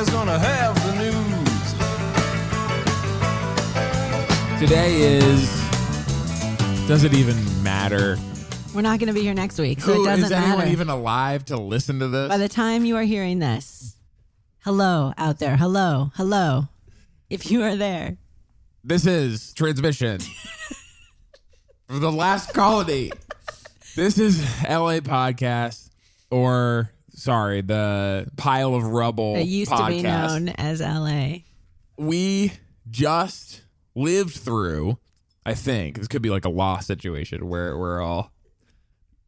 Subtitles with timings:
[0.00, 1.20] America's gonna have the news.
[4.58, 5.50] Today is.
[6.88, 8.16] Does it even matter?
[8.74, 10.24] We're not going to be here next week, so Who it doesn't matter.
[10.24, 10.70] is anyone matter.
[10.70, 12.28] even alive to listen to this?
[12.28, 13.96] By the time you are hearing this,
[14.64, 15.56] hello out there.
[15.56, 16.12] Hello.
[16.14, 16.68] Hello.
[17.28, 18.16] If you are there.
[18.82, 20.20] this is transmission
[21.88, 23.12] for the last colony.
[23.96, 25.90] This is LA podcast,
[26.30, 29.36] or sorry, the pile of rubble.
[29.36, 29.86] it used podcast.
[29.86, 31.38] to be known as LA.
[31.98, 32.52] we
[32.90, 33.62] just
[33.94, 34.98] lived through,
[35.44, 38.32] I think, this could be like a lost situation where we're all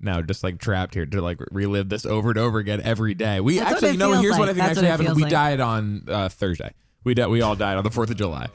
[0.01, 3.41] now just like trapped here to like relive this over and over again every day.
[3.41, 4.49] We That's actually, it you know, feels here's what.
[4.49, 5.15] I think That's actually happened.
[5.17, 5.31] We like.
[5.31, 6.73] died on uh, Thursday.
[7.05, 8.49] We di- we all died on the 4th of July.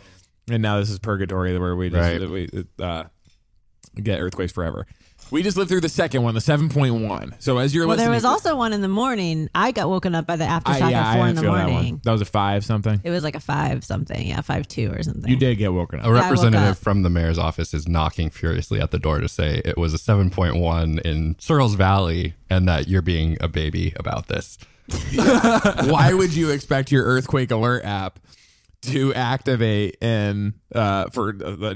[0.50, 2.30] And now this is purgatory where we just Right.
[2.30, 3.03] we, uh,
[4.02, 4.88] get earthquakes forever.
[5.30, 7.33] We just lived through the second one, the 7.1.
[7.39, 9.50] So as you're Well, listening, there was also one in the morning.
[9.53, 11.53] I got woken up by the I, aftershock yeah, at four in didn't the feel
[11.53, 11.73] that one.
[11.73, 12.02] morning.
[12.03, 13.02] That was a 5 something.
[13.03, 14.25] It was like a five something.
[14.28, 15.30] Yeah, five two or something.
[15.30, 16.06] You did get woken up.
[16.06, 16.78] A representative up.
[16.78, 19.97] from the mayor's office is knocking furiously at the door to say it was a
[19.97, 24.58] 7.1 in Searles Valley and that you're being a baby about this.
[25.16, 28.19] why would you expect your earthquake alert app
[28.83, 31.33] to activate and uh, for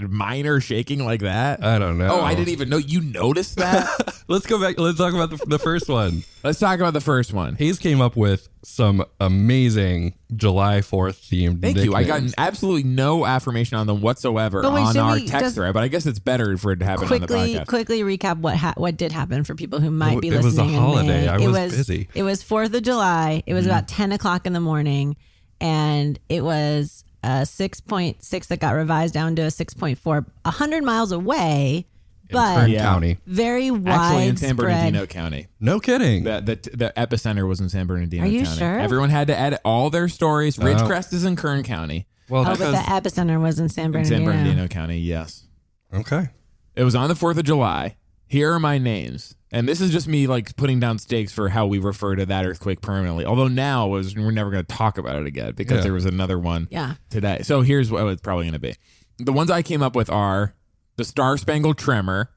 [0.10, 1.64] minor shaking like that?
[1.64, 2.20] I don't know.
[2.20, 4.24] Oh, I didn't even know you noticed that.
[4.28, 4.80] Let's go back.
[4.80, 6.24] Let's talk about the, the first one.
[6.44, 7.56] Let's talk about the first one.
[7.56, 11.94] Hayes came up with some amazing July 4th themed Thank you.
[11.96, 15.88] I got absolutely no affirmation on them whatsoever wait, on our text thread, but I
[15.88, 17.68] guess it's better for it to happen quickly on the podcast.
[17.68, 20.48] quickly recap what ha- what did happen for people who might be It was a
[20.50, 20.74] listening.
[20.76, 21.08] in holiday.
[21.08, 21.28] May.
[21.28, 22.08] I it was busy.
[22.14, 23.44] It was Fourth of July.
[23.46, 23.72] It was Mm-hmm.
[23.72, 25.18] about ten o'clock in the morning,
[25.62, 29.98] and it was a six point six that got revised down to a six point
[29.98, 31.86] four, a hundred miles away,
[32.32, 32.84] but Kern Yeah.
[32.84, 33.18] County.
[33.28, 34.58] very Actually, in San widespread.
[34.58, 35.48] Bernardino County.
[35.60, 36.24] No kidding.
[36.24, 38.58] The, the the epicenter was in San Bernardino Are you County.
[38.60, 38.80] sure?
[38.80, 40.58] Everyone had to edit all their stories.
[40.60, 40.64] Oh.
[40.64, 42.08] Ridgecrest is in Kern County.
[42.28, 44.16] well, Oh, but the epicenter was in San In Bernardino.
[44.18, 45.46] San Bernardino County, yes.
[45.94, 46.30] okay.
[46.76, 47.98] It was on the 4th of July.
[48.32, 49.36] Here are my names.
[49.52, 52.46] And this is just me like putting down stakes for how we refer to that
[52.46, 53.26] earthquake permanently.
[53.26, 55.84] Although now was we're never going to talk about it again because Yeah.
[55.84, 56.94] there was another one Yeah.
[57.10, 57.42] today.
[57.44, 58.76] So here's what it's probably going to be.
[59.18, 60.54] The ones I came up with are
[60.96, 62.32] the Star Spangled Tremor,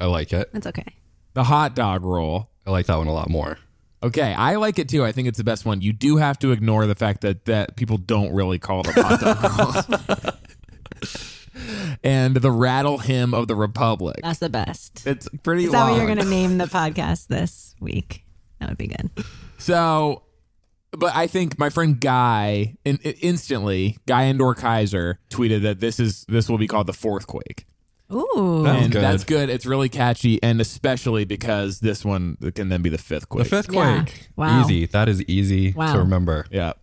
[0.00, 0.48] I like it.
[0.54, 0.86] That's okay.
[1.34, 2.48] the hot dog roll.
[2.66, 3.58] I like that one a lot more.
[4.02, 5.04] Okay, I like it too.
[5.04, 5.82] I think it's the best one.
[5.82, 9.20] You do have to ignore the fact that that people don't really call them hot
[9.20, 11.30] dog rolls.
[12.02, 14.20] and the rattle hymn of the republic.
[14.22, 15.06] That's the best.
[15.06, 18.24] It's pretty Is that what you're going to name the podcast this week?
[18.60, 19.10] That would be good.
[19.58, 20.22] So,
[20.92, 26.48] but I think my friend Guy in, instantly Guy Endore-Kaiser tweeted that this is this
[26.48, 27.66] will be called the fourth quake,
[28.12, 28.62] Ooh.
[28.64, 29.02] That's and good.
[29.02, 29.50] that's good.
[29.50, 33.44] It's really catchy, and especially because this one can then be the fifth quake.
[33.44, 33.64] The quake.
[33.66, 34.02] fifth Yeah.
[34.04, 34.28] quake.
[34.36, 34.60] Wow.
[34.62, 34.86] Easy.
[34.86, 35.94] That is easy Wow.
[35.94, 36.46] to remember.
[36.50, 36.74] yeah,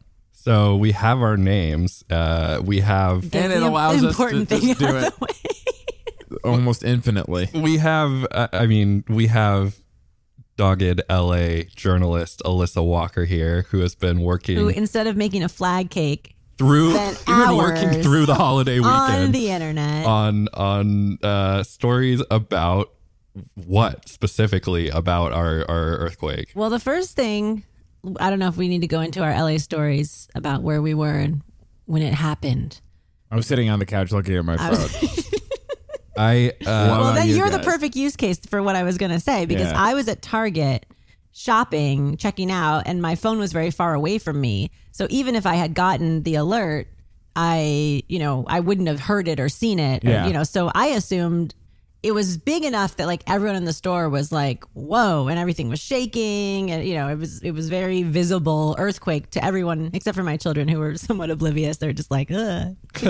[0.43, 2.03] So we have our names.
[2.09, 5.13] Uh, we have Get and it the allows us to important just do out it.
[5.19, 6.37] the way.
[6.43, 7.49] almost infinitely.
[7.53, 8.25] we have.
[8.31, 9.75] Uh, I mean, we have
[10.57, 15.49] dogged LA journalist Alyssa Walker here, who has been working Who, instead of making a
[15.49, 21.19] flag cake through, spent been working through the holiday weekend on the internet, on on
[21.23, 22.91] uh, stories about
[23.55, 26.51] what specifically about our our earthquake.
[26.55, 27.63] well, the first thing,
[28.19, 30.93] I don't know if we need to go into our LA stories about where we
[30.93, 31.41] were and
[31.85, 32.79] when it happened.
[33.29, 35.09] I was sitting on the couch looking at my I was- phone.
[36.17, 38.97] I uh, Well, well, then you you're the perfect use case for what I was
[38.97, 39.81] going to say because Yeah.
[39.81, 40.85] I was at Target
[41.31, 44.69] shopping, checking out, and my phone was very far away from me.
[44.91, 46.87] So even if I had gotten the alert,
[47.35, 50.03] I, you know, I wouldn't have heard it or seen it.
[50.03, 50.27] or, Yeah.
[50.27, 51.55] you know, so I assumed
[52.03, 55.69] it was big enough that like everyone in the store was like, "Whoa!" and everything
[55.69, 60.15] was shaking, and you know, it was it was very visible earthquake to everyone except
[60.17, 61.77] for my children who were somewhat oblivious.
[61.77, 62.75] They're just like, "Ugh."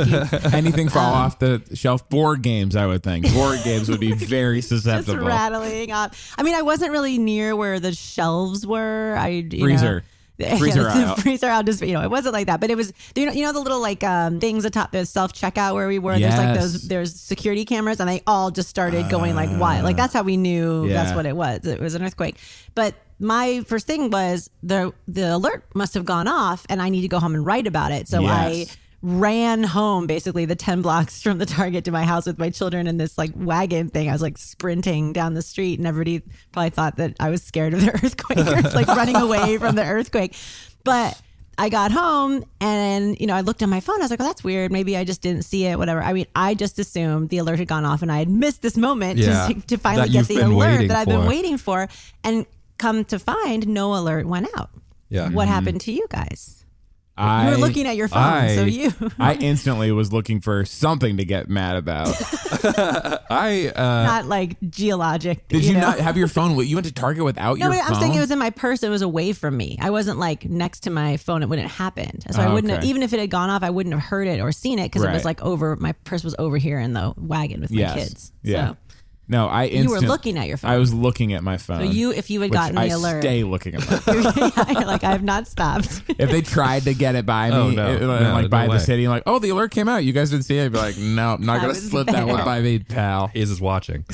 [0.53, 2.07] Anything fall Um, off the shelf?
[2.09, 3.31] Board games, I would think.
[3.33, 6.33] Board games would be very susceptible just rattling off.
[6.37, 9.15] I mean, I wasn't really near where the shelves were.
[9.17, 9.95] I you Freezer.
[10.01, 10.05] Know,
[10.57, 11.15] Freezer Yeah, aisle.
[11.15, 11.63] freezer.
[11.63, 12.91] Just you know, it wasn't like that, but it was.
[13.15, 15.99] You know, you know the little like um, things atop the self checkout where we
[15.99, 16.17] were.
[16.19, 16.87] There's like those.
[16.87, 19.83] There's security cameras, and they all just started going like wild.
[19.83, 20.93] Like that's how we knew Yeah.
[21.03, 21.65] that's what it was.
[21.65, 22.37] It was an earthquake.
[22.75, 27.01] But my first thing was the the alert must have gone off, and I need
[27.01, 28.07] to go home and write about it.
[28.07, 28.77] So I Yes.
[29.03, 32.85] Ran home basically the 10 blocks from the target to my house with my children
[32.85, 36.21] in this like wagon thing i was like sprinting down the street and everybody
[36.51, 39.75] probably thought that i was scared of the earthquake or it's like running away from
[39.75, 40.35] the earthquake
[40.83, 41.19] but
[41.57, 43.97] I got home and you know I looked at my phone.
[43.99, 44.71] I was like, "Oh, that's weird.
[44.71, 45.77] Maybe I just didn't see it.
[45.77, 48.63] Whatever." I mean, I just assumed the alert had gone off, and I had missed
[48.63, 51.87] this moment Yeah, to, to finally get the alert that I've been waiting for.
[52.23, 52.47] And
[52.79, 54.71] come to find, no alert went out.
[55.09, 55.29] Yeah.
[55.29, 55.53] What mm-hmm.
[55.53, 56.60] happened to you guys?
[57.17, 58.91] I, you were looking at your phone, so you.
[59.19, 62.07] I instantly was looking for something to get mad about.
[63.29, 65.47] I uh, not like geologic.
[65.47, 65.81] Did you, know?
[65.81, 66.57] not have your phone?
[66.65, 67.93] You went to Target without No, your phone?
[67.93, 68.81] I'm saying it was in my purse.
[68.83, 69.77] It was away from me.
[69.81, 72.25] I wasn't like next to my phone It when it happened.
[72.31, 74.27] So I Oh, wouldn't have, even if it had gone off, I wouldn't have heard
[74.27, 75.75] it or seen it because it was like over.
[75.75, 77.95] My purse was over here in the wagon with my Yes.
[77.95, 78.31] kids.
[78.41, 78.69] Yeah.
[78.69, 78.77] So
[79.31, 80.69] no, I you were instant- looking at your phone.
[80.71, 81.79] I was looking at my phone.
[81.79, 84.75] so you, if you had which gotten the I alert, stay looking at my phone.
[84.75, 86.03] you're like I have not stopped.
[86.09, 87.91] if they tried to get it by me, Oh, no.
[87.95, 90.03] it- No, like no by the city, like, oh, the alert came out.
[90.03, 90.65] You guys didn't see it.
[90.65, 92.27] I'd be like, no, I'm not I gonna was slip that there.
[92.27, 93.27] one by me, pal.
[93.27, 94.05] Hayes is watching.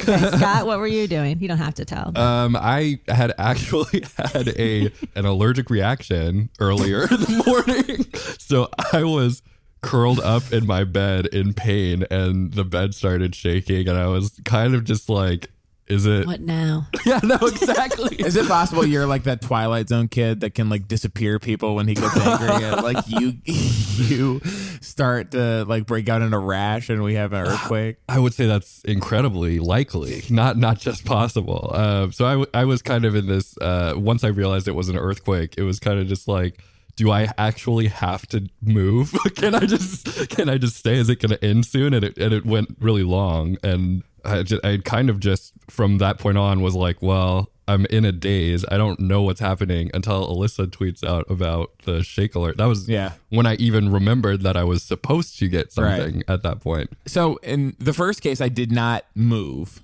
[0.00, 1.38] Okay, Scott, what were you doing?
[1.40, 2.16] You don't have to tell.
[2.18, 4.02] Um, I had actually
[4.34, 8.06] had a an allergic reaction earlier in the morning,
[8.38, 9.42] so I was
[9.84, 14.40] curled up in my bed in pain, and the bed started shaking, and I was
[14.44, 15.50] kind of just like,
[15.86, 16.86] "Is it?" what now?
[17.06, 18.16] Yeah, no, exactly.
[18.18, 21.86] Is it possible you're like that Twilight Zone kid that can like disappear people when
[21.86, 22.64] he gets angry?
[22.64, 24.40] and like you, you
[24.80, 27.96] start to like break out in a rash, and we have an earthquake.
[28.08, 31.70] I would say that's incredibly likely, not not just possible.
[31.74, 33.56] Uh, so I, w- I was kind of in this.
[33.58, 36.58] Uh, once I realized it was an earthquake, it was kind of just like,
[36.96, 39.12] do I actually have to move?
[39.34, 40.94] can I just can I just stay?
[40.96, 41.94] Is it going to end soon?
[41.94, 45.98] And it and it went really long, and I just, I kind of just from
[45.98, 47.50] that point on was like, well.
[47.66, 48.62] I'm in a daze.
[48.70, 52.58] I don't know what's happening until Alyssa tweets out about the shake alert.
[52.58, 53.12] That was Yeah.
[53.30, 55.96] when I even remembered that I was supposed to get Right.
[56.02, 56.90] something at that point.
[57.06, 59.82] So in the first case, I did not move.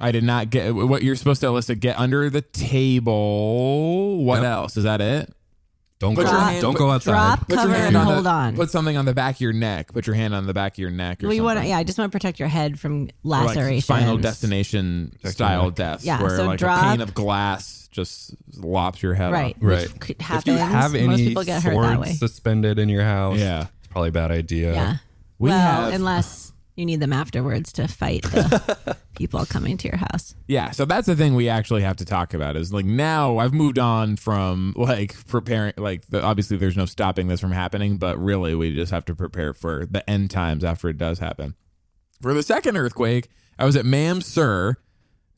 [0.00, 4.24] I did not get what you're supposed to Alyssa get under the table.
[4.24, 4.44] What Yep.
[4.50, 4.76] else?
[4.78, 5.30] Is that it?
[6.00, 6.30] Don't Put go.
[6.32, 7.10] your hand- don't put- go outside.
[7.12, 8.54] Drop, Put your cover, hand and on the- hold on.
[8.56, 9.92] Put something on the back of your neck.
[9.92, 11.24] Put your hand on the back of your neck.
[11.24, 11.76] Or well, you want to, yeah.
[11.78, 13.74] I just want to protect your head from laceration.
[13.74, 13.84] like.
[14.02, 16.04] Final Destination style death.
[16.04, 19.62] Yeah, where so like drop- a pane of glass just lops your head Right, off.
[19.62, 19.82] Right.
[19.92, 20.46] Which could If happens.
[20.46, 22.12] you have any Most people get hurt that swords way.
[22.14, 23.62] suspended in your house, Yeah.
[23.62, 24.74] it's probably a bad idea.
[24.74, 24.96] Yeah.
[25.40, 26.47] We well, have- unless
[26.78, 30.36] you need them afterwards to fight the people coming to your house.
[30.46, 33.52] Yeah, so that's the thing we actually have to talk about is like now I've
[33.52, 38.16] moved on from like preparing like the, obviously there's no stopping this from happening, but
[38.18, 41.56] really we just have to prepare for the end times after it does happen.
[42.22, 43.28] For the second earthquake,
[43.58, 44.76] I was at Mh Zh,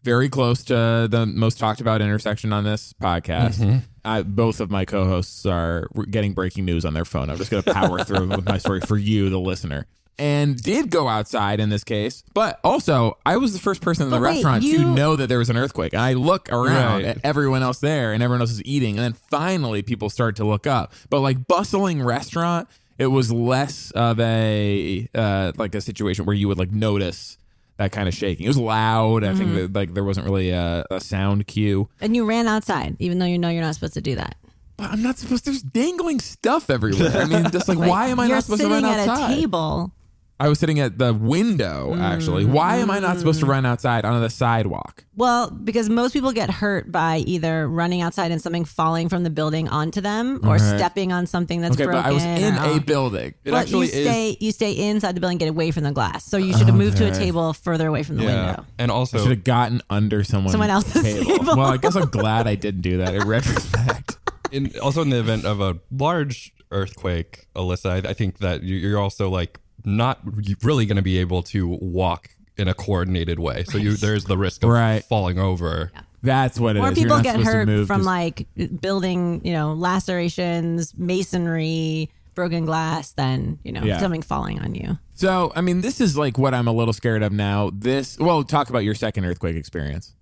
[0.03, 3.61] very close to the most talked about intersection on this podcast.
[3.61, 3.79] Mm-hmm.
[4.05, 7.31] I, both of my co-hosts are getting breaking news on their phone.
[7.31, 9.87] I'm just going to power through with my story for you, the listener.
[10.21, 14.11] And did go outside in this case, but also I was the first person in
[14.11, 15.95] the wait, restaurant to know that there was an earthquake.
[15.95, 17.07] And I look around Right.
[17.07, 20.45] at everyone else there, and everyone else is eating, and then finally people start to
[20.45, 20.93] look up.
[21.09, 22.69] But like bustling restaurant,
[22.99, 27.39] it was less of a uh, like a situation where you would like notice
[27.79, 28.45] that kind of shaking.
[28.45, 29.25] It was loud.
[29.25, 29.39] I Mm-hmm.
[29.39, 31.89] think that like there wasn't really a, a sound cue.
[32.03, 34.37] And you ran outside, even though you know you're not supposed to do that.
[34.77, 35.45] But I'm not supposed.
[35.45, 37.11] To there's dangling stuff everywhere.
[37.23, 38.97] I mean, just like Like, why am I not supposed to run outside?
[38.97, 39.33] You're sitting run at outside?
[39.33, 39.93] a table.
[40.41, 42.47] I was sitting at the window actually.
[42.47, 43.51] Why am I not supposed to Mm.
[43.51, 45.05] run outside on the sidewalk?
[45.15, 49.29] Well, because most people get hurt by either running outside and something falling from the
[49.29, 50.61] building onto them, or Right.
[50.79, 52.03] stepping on something that's Okay, broken.
[52.03, 53.35] but I was in or- a building.
[53.45, 54.07] It Well, actually you is.
[54.09, 56.25] stay you stay inside the building, get away from the glass.
[56.25, 58.65] So you should have moved to a table further away from the yeah, window.
[58.79, 61.55] and I also should have gotten under someone's Someone else's table.
[61.55, 64.17] Well, I guess I'm glad I didn't do that in retrospect.
[64.51, 68.77] in also in the event of a large earthquake, Alyssa, I, I think that you-
[68.77, 70.21] you're also like not
[70.63, 73.65] really going to be able to walk in a coordinated way.
[73.65, 75.03] So you there's the risk of Right.
[75.05, 75.91] falling over.
[76.23, 76.83] That's what it is.
[76.85, 78.47] Or You're people not get supposed to hurt move from 'cause- like
[78.81, 83.99] building, you know, lacerations, masonry, broken glass, then, you know, Yeah.
[83.99, 84.99] something falling on you.
[85.15, 87.71] So, I mean, this is like what I'm a little scared of now.
[87.75, 90.15] This, well, talk about your second earthquake experience.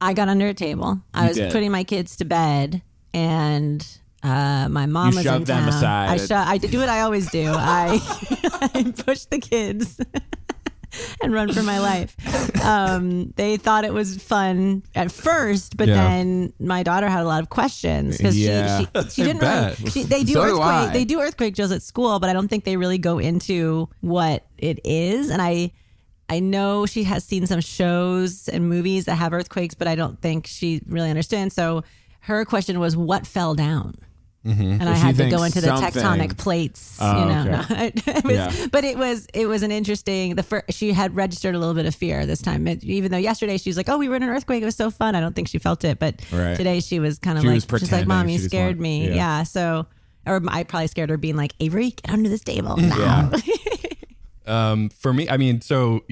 [0.00, 1.00] I got under a table.
[1.14, 1.52] I You was did.
[1.52, 2.82] putting my kids to bed
[3.14, 3.86] and
[4.26, 5.68] uh, my mom You was shoved in them town.
[5.68, 6.08] aside.
[6.10, 7.46] I, sho- I do what I always do.
[7.48, 8.00] I,
[8.74, 10.00] I push the kids
[11.22, 12.14] and run for my life.
[12.64, 15.94] Um, they thought it was fun at first, but Yeah.
[16.08, 18.78] then my daughter had a lot of questions because Yeah.
[18.80, 19.90] she, she, she didn't really.
[19.90, 20.92] She, they do So do earthquake.
[20.92, 24.44] They do earthquake drills at school, but I don't think they really go into what
[24.58, 25.30] it is.
[25.30, 25.72] And I.
[26.28, 30.20] I know she has seen some shows and movies that have earthquakes, but I don't
[30.20, 31.54] think she really understands.
[31.54, 31.84] So
[32.22, 33.94] her question was, "What fell down?"
[34.46, 37.60] And I had to go into the tectonic plates, Oh, you know.
[37.60, 37.92] okay.
[38.06, 38.66] No, it was, Yeah.
[38.70, 40.34] But it was it was an interesting.
[40.36, 43.18] The first, she had registered a little bit of fear this time, It- even though
[43.18, 44.62] yesterday she was like, "Oh, we were in an earthquake.
[44.62, 46.56] It was so fun." I don't think she felt it, but Right.
[46.56, 49.14] today she was kind of She like, she's like, "Mom, you scared wanted- me." yeah.
[49.14, 49.42] Yeah.
[49.42, 49.86] So,
[50.26, 53.30] or I probably scared her, being like, "Avery, get under this table now."
[54.46, 56.04] Um, for me, I mean, so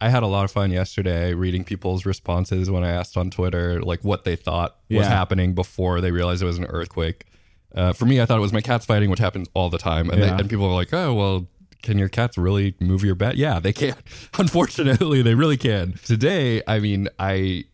[0.00, 3.80] I had a lot of fun yesterday reading people's responses when I asked on Twitter
[3.80, 7.26] like what they thought was happening before they realized it was an earthquake.
[7.74, 10.10] Uh, for me, I thought it was my cats fighting, which happens all the time.
[10.10, 10.26] And, Yeah.
[10.36, 11.46] they, and people are like, oh, well,
[11.82, 13.36] can your cats really move your bed?
[13.36, 13.94] Yeah, they can.
[14.38, 15.94] Unfortunately, they really can.
[16.04, 17.64] Today, I mean, I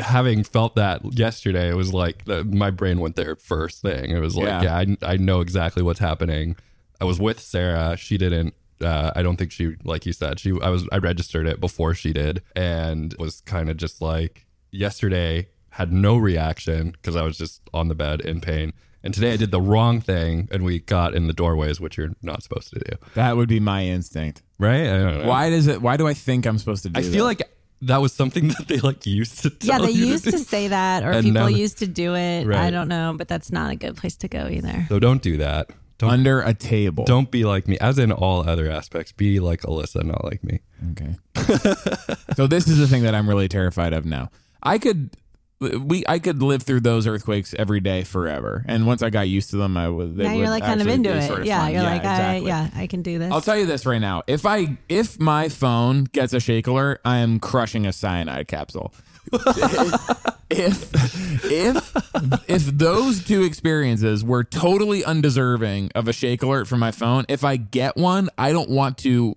[0.00, 4.10] having felt that yesterday, it was like the, my brain went there first thing.
[4.10, 4.62] It was like, Yeah.
[4.62, 6.56] yeah, I, I know exactly what's happening.
[7.00, 7.96] I was with Sarah.
[7.96, 8.54] She didn't.
[8.80, 10.52] Uh, I don't think she, like you said, she.
[10.62, 10.86] I was.
[10.92, 16.16] I registered it before she did, and was kind of just like yesterday had no
[16.16, 18.72] reaction because I was just on the bed in pain.
[19.02, 22.10] And today I did the wrong thing, and we got in the doorways, which you're
[22.22, 24.42] not supposed to do, That would be my instinct.
[24.58, 24.86] right?
[24.88, 25.28] I don't know.
[25.28, 25.80] Why does it?
[25.80, 27.06] Why do I think I'm supposed to do that?
[27.08, 27.38] I feel that?
[27.40, 27.50] like
[27.82, 29.52] that was something that they like used to.
[29.60, 32.14] Yeah, they you used to, to say that, or And people now- used to do
[32.16, 32.48] it.
[32.48, 34.86] I don't know, but that's not a good place to go either.
[34.88, 35.70] So don't do that.
[35.98, 37.04] Don't under a table.
[37.06, 37.78] don't be like me.
[37.78, 40.60] As in all other aspects, be like Alyssa, not like me.
[40.92, 41.14] Okay.
[42.36, 44.30] so this is the thing that I'm really terrified of now.
[44.62, 45.10] I could
[45.60, 49.50] we I could live through those earthquakes every day forever, and once I got used
[49.50, 50.16] to them, I would.
[50.16, 51.26] now you're like kind of into it.
[51.26, 51.72] sort of yeah, fun.
[51.72, 52.52] you're like, exactly.
[52.52, 53.32] I, yeah, I can do this.
[53.32, 54.22] I'll tell you this right now.
[54.26, 58.92] If I if my phone gets a shake alert, I am crushing a cyanide capsule.
[60.50, 61.96] if if
[62.48, 67.44] if those two experiences were totally undeserving of a shake alert from my phone, if
[67.44, 69.36] I get one, I don't want to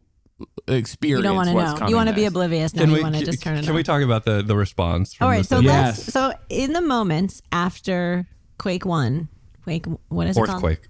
[0.73, 1.19] experience.
[1.19, 1.87] you don't want to know.
[1.87, 2.31] You want to be next.
[2.31, 2.73] oblivious.
[2.73, 3.75] Now you want to just turn it can on.
[3.75, 5.13] we talk about the the response?
[5.13, 5.67] From All right, the so city?
[5.67, 5.97] Yes.
[5.97, 6.13] let's.
[6.13, 9.29] So in the moments after Quake One,
[9.63, 10.49] Quake, what is it called?
[10.63, 10.87] Earthquake.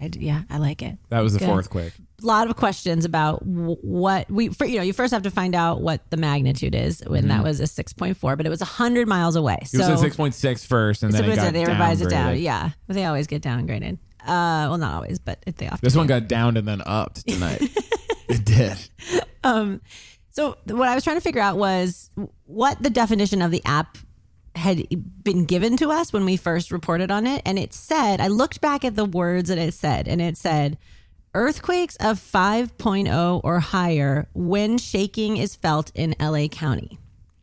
[0.00, 0.96] I, yeah, I like it.
[1.10, 1.48] That was the Good.
[1.48, 1.92] fourth quake.
[2.22, 5.54] A lot of questions about what we, for, you know, you first have to find
[5.54, 8.62] out what the magnitude is when that was a six point four, but it was
[8.62, 9.58] hundred miles away.
[9.60, 11.52] It was so at six point six first, and so then what it is got?
[11.52, 12.38] They revised it down.
[12.38, 13.98] Yeah, but they always get downgraded.
[14.22, 15.80] Uh, well, not always, but they often.
[15.82, 15.98] This do.
[15.98, 17.62] one got downed and then upped tonight.
[18.34, 18.78] it did.
[19.44, 19.80] Um,
[20.30, 22.10] so what I was trying to figure out was
[22.46, 23.98] what the definition of the app
[24.54, 24.86] had
[25.22, 27.42] been given to us when we first reported on it.
[27.46, 30.76] And it said, I looked back at the words that it said, and it said,
[31.34, 36.98] earthquakes of 5.0 or higher when shaking is felt in LA County.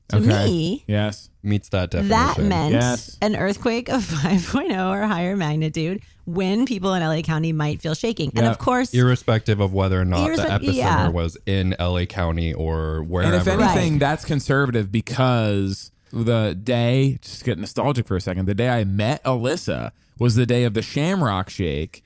[0.10, 0.27] To Okay.
[0.46, 1.29] me, Yes.
[1.48, 2.10] Meets that definition.
[2.10, 3.18] that meant Yes.
[3.22, 8.32] an earthquake of 5.0 or higher magnitude when people in LA County might feel shaking.
[8.36, 11.08] And of course, irrespective of whether or not the epicenter yeah.
[11.08, 13.34] was in LA County or wherever.
[13.34, 14.00] And if anything, Right.
[14.00, 19.24] that's conservative because the day, just get nostalgic for a second, the day I met
[19.24, 22.04] Alyssa was the day of the Shamrock Shake,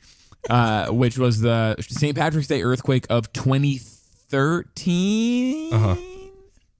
[0.49, 2.15] uh, which was the St.
[2.15, 5.73] Patrick's Day earthquake of 2013.
[5.73, 5.95] Uh-huh.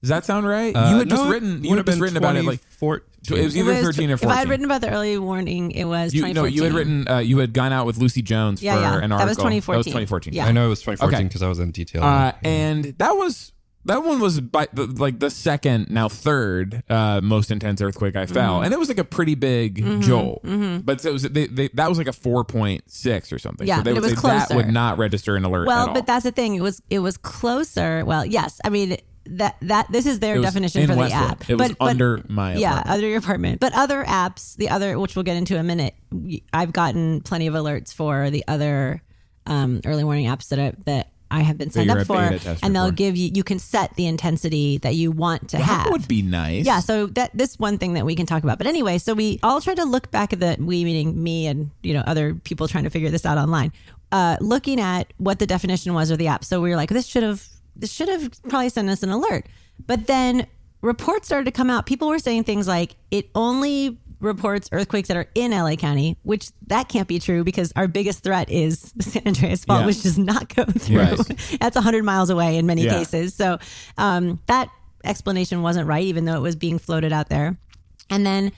[0.02, 0.74] Does that sound right?
[0.76, 2.60] Uh, you had just no, it written, you had just been written about it like
[2.78, 4.30] 24 it was it either was- 13 or fourteen.
[4.30, 7.06] if I had written about the early warning, it was you, no, you had written,
[7.08, 8.86] uh, you had gone out with Lucy Jones Yeah, for yeah.
[9.04, 9.18] an article.
[9.18, 9.72] That was article.
[9.72, 9.92] That was 2014.
[9.92, 10.34] 2014.
[10.34, 10.46] Yeah.
[10.46, 11.28] I know it was 2014 Okay.
[11.28, 12.02] because I was in detail.
[12.02, 13.52] Uh, and that was
[13.84, 18.26] that one was by the, like the second, now third uh, most intense earthquake I
[18.26, 18.64] felt, Mm-hmm.
[18.64, 20.40] and it was like a pretty big jolt.
[20.42, 23.66] But it was they, they, that was like a four point six or something.
[23.68, 25.62] Yeah, so they it would was say that would not register an alert.
[25.62, 25.94] at Well, all.
[25.94, 26.54] but that's the thing.
[26.56, 28.04] It was it was closer.
[28.04, 28.60] Well, yes.
[28.64, 31.30] I mean that that this is their definition for the Westwood.
[31.30, 31.50] app.
[31.50, 32.94] It was under my yeah apartment.
[32.94, 33.60] under your apartment.
[33.60, 35.94] But other apps, the other which we'll get into in a minute.
[36.52, 39.02] I've gotten plenty of alerts for the other
[39.46, 42.16] um, early warning apps that I, that I have been signed up for,
[42.62, 42.92] and they'll for.
[42.92, 43.30] give you.
[43.34, 45.84] You can set the intensity that you want to that have.
[45.84, 46.66] That would be nice.
[46.66, 48.58] Yeah, so that this one thing that we can talk about.
[48.58, 51.70] But anyway, so we all tried to look back at the we meaning me and
[51.82, 53.72] you know other people trying to figure this out online,
[54.12, 56.44] uh, looking at what the definition was of the app.
[56.44, 59.46] So we were like, this should have this should have probably sent us an alert.
[59.86, 60.46] But then
[60.80, 61.86] reports started to come out.
[61.86, 66.50] People were saying things like it only reports earthquakes that are in LA County, which
[66.68, 69.86] that can't be true because our biggest threat is the San Andreas Fault, Yeah.
[69.86, 70.98] which does not go through.
[70.98, 71.56] Right.
[71.60, 72.98] That's 100 miles away in many Yeah.
[72.98, 73.34] cases.
[73.34, 73.58] So
[73.98, 74.68] um, that
[75.04, 77.56] explanation wasn't right, even though it was being floated out there.
[78.10, 78.52] And then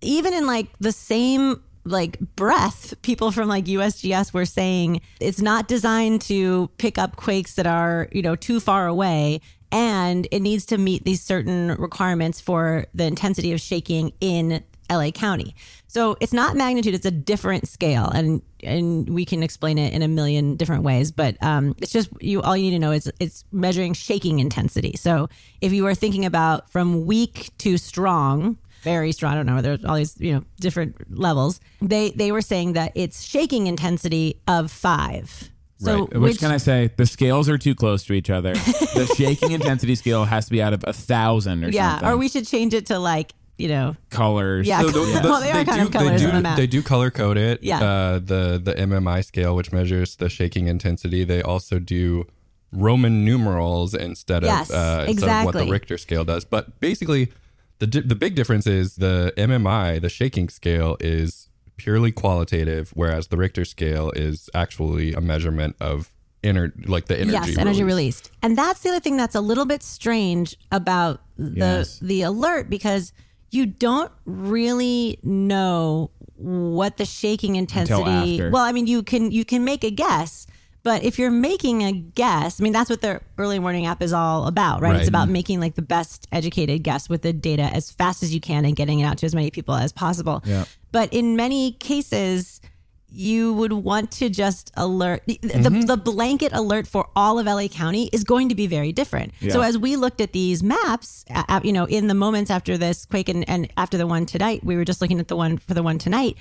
[0.00, 5.68] even in like the same like breath, people from like USGS were saying it's not
[5.68, 9.40] designed to pick up quakes that are, you know, too far away.
[9.70, 15.10] And it needs to meet these certain requirements for the intensity of shaking in LA
[15.10, 15.54] County.
[15.86, 20.02] So it's not magnitude; it's a different scale, and and we can explain it in
[20.02, 21.12] a million different ways.
[21.12, 22.42] But um, it's just you.
[22.42, 24.94] All you need to know is it's measuring shaking intensity.
[24.96, 25.28] So
[25.60, 29.32] if you are thinking about from weak to strong, very strong.
[29.32, 29.60] I don't know.
[29.62, 31.60] There's all these you know different levels.
[31.82, 35.50] They they were saying that it's shaking intensity of five.
[35.78, 36.20] So right.
[36.20, 36.90] Which, can I say?
[36.96, 38.52] The scales are too close to each other.
[38.54, 41.74] the shaking intensity scale has to be out of a thousand or something.
[41.74, 42.08] yeah, something.
[42.08, 44.66] or we should change it to like you know colors.
[44.68, 44.80] Yeah.
[44.82, 46.56] So the- the- Well, they are kind do, of colors they on do, the map.
[46.56, 47.62] They do color code it.
[47.62, 47.82] Yeah.
[47.82, 52.26] Uh, the the MMI scale, which measures the shaking intensity, they also do
[52.72, 55.66] Roman numerals instead Yes, of uh, instead of what the.
[55.70, 56.44] Richter scale does.
[56.44, 57.32] But basically,
[57.78, 63.28] the di- the big difference is the MMI, the shaking scale, is purely qualitative, whereas
[63.28, 66.10] the Richter scale is actually a measurement of
[66.42, 67.32] inner, like the energy.
[67.32, 67.86] yes, energy release.
[67.86, 68.30] released.
[68.42, 71.98] And that's the other thing that's a little bit strange about the Yes.
[72.00, 73.12] the alert because
[73.50, 78.34] you don't really know what the shaking intensity.
[78.34, 78.50] after.
[78.50, 80.46] Well, I mean, you can you can make a guess.
[80.84, 84.12] But if you're making a guess, I mean, that's what the early warning app is
[84.12, 84.90] all about, right?
[84.92, 85.00] Right.
[85.00, 88.40] It's about making like the best educated guess with the data as fast as you
[88.40, 90.42] can and getting it out to as many people as possible.
[90.44, 90.66] Yeah.
[90.92, 92.60] But in many cases,
[93.08, 95.80] you would want to just alert the, Mm-hmm.
[95.80, 99.32] the, the blanket alert for all of LA County is going to be very different.
[99.48, 103.06] So as we looked at these maps, uh, you know, in the moments after this
[103.06, 105.74] quake and, and after the one tonight, we were just looking at the one for
[105.74, 106.36] the one tonight.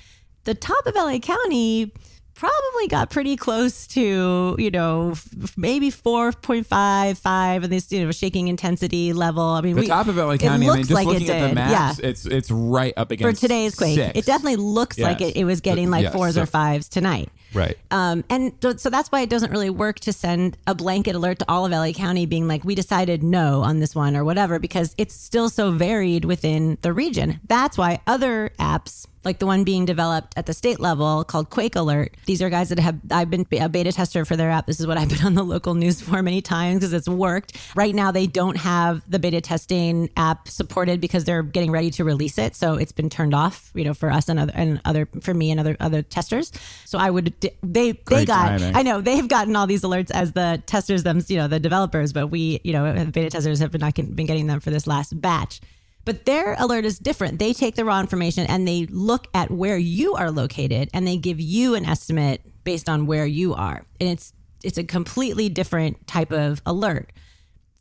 [0.46, 1.94] The top of LA County
[2.36, 8.12] probably got pretty close to you know f- maybe 4.5 5 and this you know
[8.12, 9.44] shaking intensity level.
[9.44, 11.24] I mean The we, top of LA it County, I mean, looks just like looking
[11.28, 11.56] it at the did.
[11.56, 12.10] maps, yeah.
[12.10, 13.96] it's it's right up against for today's quake.
[13.96, 14.18] Six.
[14.20, 17.30] it definitely looks like it, it was getting like yes, fours so- or fives tonight
[17.54, 17.78] Right.
[17.92, 21.46] um, and so that's why it doesn't really work to send a blanket alert to
[21.48, 24.96] all of LA County being like, we decided no on this one or whatever, because
[24.98, 27.40] it's still so varied within the region.
[27.48, 31.76] That's why other apps, like the one being developed at the state level called Quake
[31.76, 34.66] Alert, these are guys that have, I've been a beta tester for their app.
[34.68, 37.58] This is what I've been on the local news for many times because it's worked.
[37.76, 42.04] Right now, they don't have the beta testing app supported because they're getting ready to
[42.04, 42.56] release it.
[42.56, 45.52] So it's been turned off, you know, for us and other, and other, for me
[45.52, 46.52] and other, other testers.
[46.84, 48.76] So I would, they, they got, timing.
[48.76, 52.14] I know they've gotten all these alerts as the testers them, you know, the developers,
[52.14, 54.88] but we, you know, the beta testers have been not been getting them for this
[54.88, 55.62] last batch.
[56.06, 57.40] But their alert is different.
[57.40, 61.16] They take the raw information and they look at where you are located and they
[61.18, 63.86] give you an estimate based on where you are.
[64.00, 67.12] And it's it's a completely different type of alert.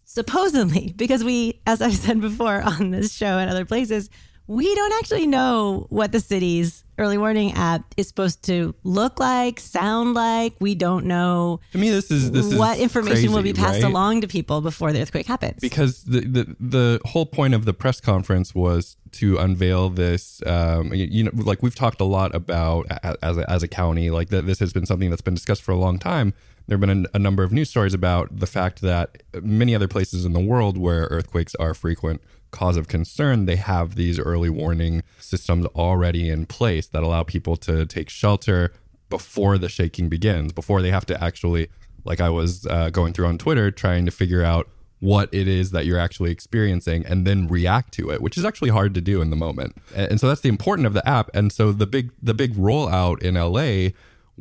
[0.04, 4.10] Supposedly, because we, as I've said before on this show and other places,
[4.46, 9.58] we don't actually know what the city's early warning app is supposed to look like,
[9.58, 10.54] sound like.
[10.60, 13.90] We don't know To me, this is this is what information will be passed right?
[13.90, 15.58] along to people before the earthquake happens.
[15.60, 20.92] because the, the the whole point of the press conference was to unveil this um,
[20.94, 22.86] you, you know like we've talked a lot about
[23.22, 25.72] as a, as a county like that this has been something that's been discussed for
[25.72, 26.32] a long time
[26.66, 29.88] there have been a, a number of news stories about the fact that many other
[29.88, 34.48] places in the world where earthquakes are frequent cause of concern they have these early
[34.48, 38.72] warning systems already in place that allow people to take shelter
[39.08, 41.68] before the shaking begins before they have to actually
[42.04, 44.68] like I was uh, going through on Twitter trying to figure out
[45.00, 48.70] what it is that you're actually experiencing and then react to it, which is actually
[48.70, 49.76] hard to do in the moment.
[49.96, 51.28] And so that's the important of the app.
[51.34, 53.90] And so the big the big rollout in LA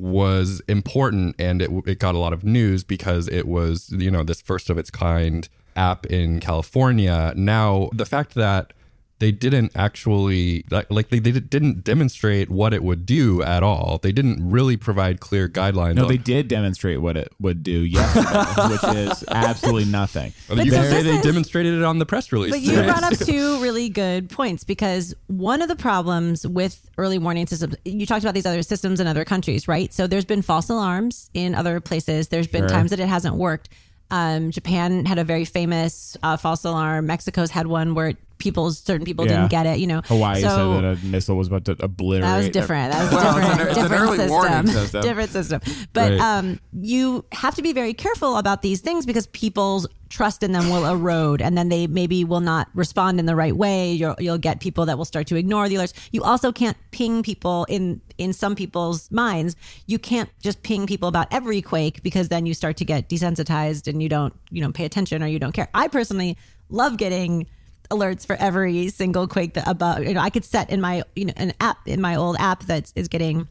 [0.02, 4.24] was important and it, it got a lot of news because it was you know
[4.24, 7.34] this first of its kind app in California.
[7.36, 8.74] Now the fact that
[9.22, 14.00] they didn't actually like, like they, they didn't demonstrate what it would do at all.
[14.02, 15.94] They didn't really provide clear guidelines.
[15.96, 20.34] No, on- they did demonstrate what it would do yesterday, which is absolutely nothing.
[20.50, 22.52] But you can say they is- demonstrated it on the press release.
[22.52, 22.88] But you today.
[22.88, 27.76] brought up two really good points because one of the problems with early warning systems,
[27.86, 29.94] you talked about these other systems in other countries, right?
[29.94, 32.30] So there's been false alarms in other places.
[32.30, 32.70] There's been Sure.
[32.70, 33.70] times that it hasn't worked.
[34.10, 37.06] Um, Japan had a very famous uh, false alarm.
[37.06, 39.38] Mexico's had one where people, certain people Yeah.
[39.38, 39.80] didn't get it.
[39.80, 42.24] You know, Hawaii So- said that a missile was about to obliterate.
[42.24, 42.92] that was different.
[42.92, 43.62] That was Well, it's different.
[43.62, 44.68] an- it's an different early system.
[44.68, 45.02] system.
[45.10, 45.62] different system.
[45.94, 46.20] But Right.
[46.20, 50.70] um, you have to be very careful about these things because people's trust in them
[50.70, 53.94] will erode, and then they maybe will not respond in the right way.
[53.94, 55.94] You'll you'll get people that will start to ignore the alerts.
[56.12, 59.56] You also can't ping people in in some people's minds.
[59.88, 63.88] You can't just ping people about every quake because then you start to get desensitized
[63.88, 65.70] and you don't you know pay attention or you don't care.
[65.74, 66.38] I personally
[66.70, 67.48] love getting
[67.92, 70.04] alerts for every single quake that above.
[70.04, 72.64] you know I could set in my you know an app in my old app
[72.64, 73.48] that is getting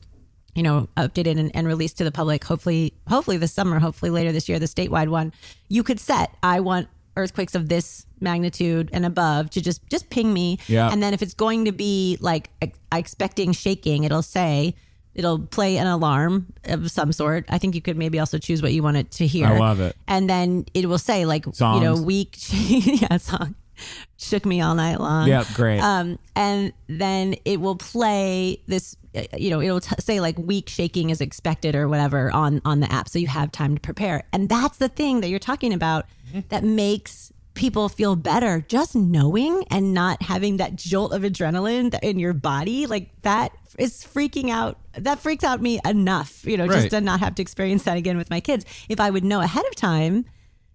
[0.55, 4.33] you know updated and, and released to the public hopefully hopefully this summer hopefully later
[4.33, 5.33] this year the statewide one
[5.69, 10.33] you could set I want earthquakes of this magnitude and above to just just ping
[10.33, 10.91] me Yeah.
[10.93, 14.75] and then if it's going to be like ex- expecting shaking it'll say
[15.15, 18.73] it'll play an alarm of some sort I think you could maybe also choose what
[18.73, 19.97] you want it to hear I love it.
[20.09, 23.55] and then it will say like you know weak yeah song
[24.19, 25.29] shook me all night long.
[25.29, 25.81] Yep, great.
[25.81, 30.69] um and then it will play this uh, you know it'll t- say like weak
[30.69, 34.23] shaking is expected or whatever on on the app so you have time to prepare.
[34.33, 36.07] And that's the thing that you're talking about
[36.49, 38.65] that makes people feel better.
[38.69, 44.05] Just knowing and not having that jolt of adrenaline in your body like that is
[44.05, 46.77] freaking out that freaks out me enough you know Right.
[46.83, 48.65] just to not have to experience that again with my kids.
[48.89, 50.25] If i would know ahead of time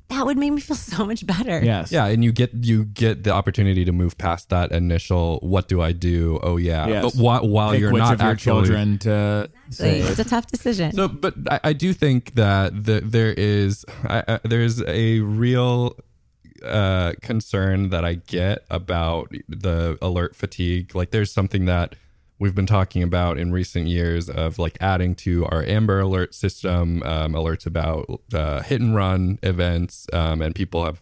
[0.09, 1.63] that would make me feel so much better.
[1.63, 1.91] Yes.
[1.91, 5.81] Yeah, and you get you get the opportunity to move past that initial "what do
[5.81, 7.03] I do?" Oh yeah, Yes.
[7.03, 10.09] but whi- while Pick you're which not of your children to So save.
[10.09, 10.91] it's a tough decision.
[10.93, 15.95] So, but I, I do think that the, there is I, I, there's a real
[16.63, 20.95] uh, concern that I get about the alert fatigue.
[20.95, 21.95] Like, there's something that
[22.39, 27.01] we've been talking about in recent years of like adding to our Amber Alert system
[27.03, 31.01] um, alerts about uh, hit and run events, um, and people have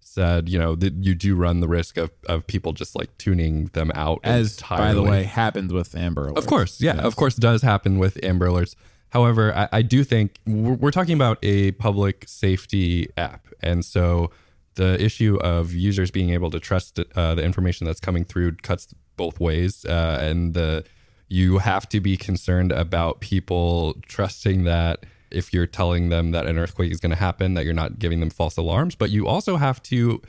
[0.00, 3.66] said you know that you do run the risk of, of people just like tuning
[3.72, 4.88] them out As entirely.
[4.88, 6.38] by the way happens with Amber Alerts.
[6.38, 8.74] Of course, yeah, of course, does happen with Amber Alerts.
[9.10, 14.30] However, I, I do think we're, we're talking about a public safety app, and so
[14.74, 18.94] the issue of users being able to trust uh, the information that's coming through cuts
[19.16, 20.84] both ways, uh, and the
[21.28, 26.58] you have to be concerned about people trusting that if you're telling them that an
[26.58, 29.56] earthquake is going to happen, that you're not giving them false alarms, but you also
[29.56, 30.20] have to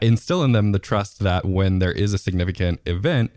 [0.00, 3.30] instill in them the trust that when there is a significant event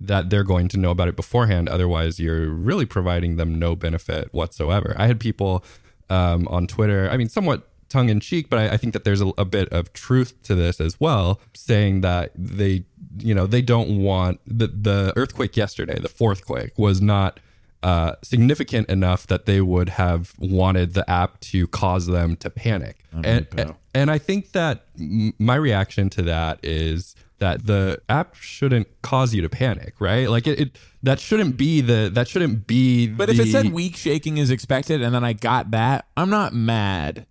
[0.00, 4.32] that they're going to know about it beforehand otherwise you're really providing them no benefit
[4.32, 4.94] whatsoever.
[4.96, 5.64] I had people
[6.08, 9.44] um, on twitter i mean somewhat tongue-in-cheek but I, I think that there's a, a
[9.44, 12.84] bit of truth to this as well saying that they
[13.18, 17.40] you know they don't want the, the earthquake yesterday the fourth quake was not
[17.82, 22.98] uh, significant enough that they would have wanted the app to cause them to panic.
[23.24, 23.46] And,
[23.94, 29.34] and I think that m- my reaction to that is that the app shouldn't cause
[29.34, 30.28] you to panic, right?
[30.28, 33.06] Like it, it that shouldn't be the that shouldn't be.
[33.08, 36.52] But if it said weak shaking is expected and then I got that, I'm not
[36.52, 37.26] mad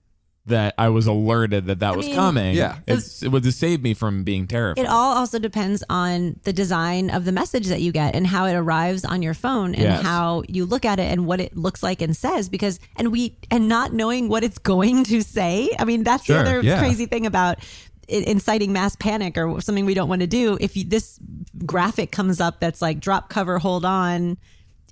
[0.49, 2.55] that I was alerted that that was mean, coming.
[2.55, 2.77] Yeah.
[2.87, 4.81] It's, it would have saved me from being terrified.
[4.83, 8.45] It all also depends on the design of the message that you get and how
[8.45, 10.03] it arrives on your phone and Yes.
[10.03, 13.37] how you look at it and what it looks like and says because and we
[13.49, 15.69] and not knowing what it's going to say.
[15.79, 16.79] I mean, that's Sure, the other yeah.
[16.79, 17.57] crazy thing about
[18.07, 20.57] inciting mass panic or something we don't want to do.
[20.59, 21.19] If you, this
[21.65, 24.37] graphic comes up that's like drop cover hold on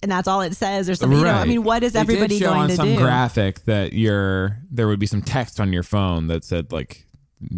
[0.01, 2.09] and that's all it says or something, you know, I mean, what is They did
[2.09, 2.97] everybody show going on to some do?
[2.97, 7.05] graphic that your there would be some text on your phone that said like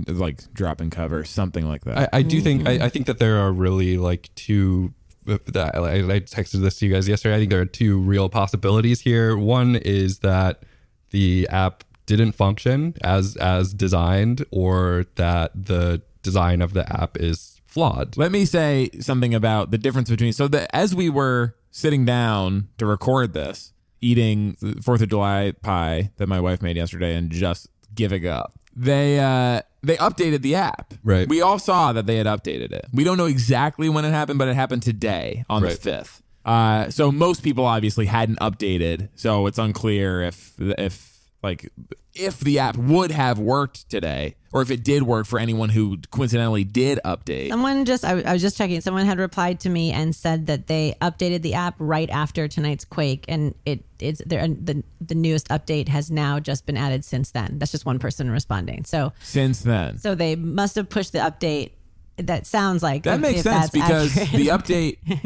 [0.08, 2.10] like drop and cover something like that.
[2.14, 2.84] I, I do think I, mm-hmm.
[2.84, 4.94] I think that there are really like two.
[5.26, 7.36] That I, I texted this to you guys yesterday.
[7.36, 9.38] I think there are two real possibilities here.
[9.38, 10.64] One is that
[11.12, 17.62] the app didn't function as as designed, or that the design of the app is
[17.68, 18.18] flawed.
[18.18, 22.70] Let me say something about the difference between so that as we were sitting down
[22.78, 27.30] to record this, eating the Fourth of July pie that my wife made yesterday and
[27.32, 28.54] just giving up.
[28.76, 30.94] They uh they updated the app.
[31.04, 31.28] Right.
[31.28, 32.86] We all saw that they had updated it.
[32.94, 35.72] We don't know exactly when it happened, but it happened today on Right.
[35.74, 36.22] the fifth.
[36.46, 41.72] Uh, so most people obviously hadn't updated, so it's unclear if if like
[42.14, 45.98] if the app would have worked today, or if it did work for anyone who
[46.12, 47.50] coincidentally did update.
[47.50, 48.82] Someone just, I, I was just checking.
[48.82, 52.84] Someone had replied to me and said that they updated the app right after tonight's
[52.84, 54.48] quake, and it it's there.
[54.48, 57.58] The the newest update has now just been added since then.
[57.60, 58.84] That's just one person responding.
[58.86, 61.72] So Since then, so they must have pushed the update.
[62.18, 64.44] That sounds like That makes sense because accurate.
[64.44, 64.48] the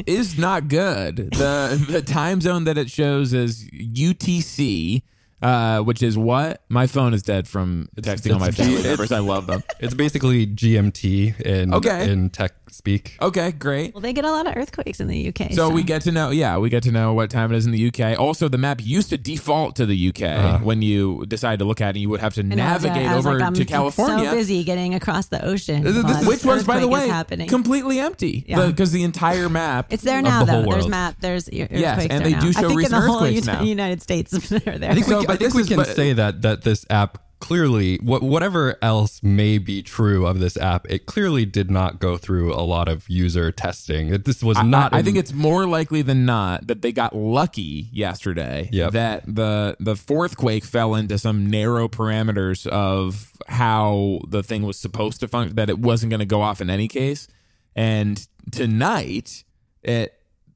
[0.02, 1.15] update is not good.
[1.15, 5.02] The the time zone that it shows is UTC,
[5.43, 6.62] uh, which is what?
[6.69, 9.12] My phone is dead from texting on my it's- family it's- members.
[9.12, 9.62] I love them.
[9.79, 12.10] It's basically GMT in Okay.
[12.12, 13.17] in tech speak.
[13.21, 13.93] Okay, great.
[13.93, 15.53] well, they get a lot of earthquakes in the UK.
[15.53, 17.71] So we get to know, yeah, we get to know what time it is in
[17.71, 18.19] the UK.
[18.19, 20.57] Also, the map used to default to the UK uh-huh.
[20.63, 21.99] when you decide to look at it.
[21.99, 24.25] You would have to I was- navigate I over like, I'm to California.
[24.29, 27.47] So busy getting across the ocean, This- while this which was, by the way, happening.
[27.47, 28.67] completely empty Yeah.
[28.67, 29.88] because the, entire map.
[29.91, 30.71] It's there of now, the whole though.
[30.71, 31.15] There's map.
[31.19, 32.39] There's ear- earthquakes Yes, and there they now.
[32.39, 33.63] do I show think in recent the whole earthquakes Uni- now.
[33.63, 34.91] United States, they're there.
[34.91, 37.97] I think, So, we, I think we can but- say that that this app clearly,
[37.97, 42.53] what, whatever else may be true of this app, it clearly did not go through
[42.53, 44.12] a lot of user testing.
[44.12, 44.93] That This was I- not.
[44.93, 48.69] I, I think it's more likely than not that they got lucky yesterday.
[48.71, 48.91] Yep.
[48.93, 54.79] That the the fourth quake fell into some narrow parameters of how the thing was
[54.79, 55.58] supposed to function.
[55.58, 57.27] That it wasn't going to go off in any case.
[57.75, 59.43] And tonight,
[59.84, 60.13] it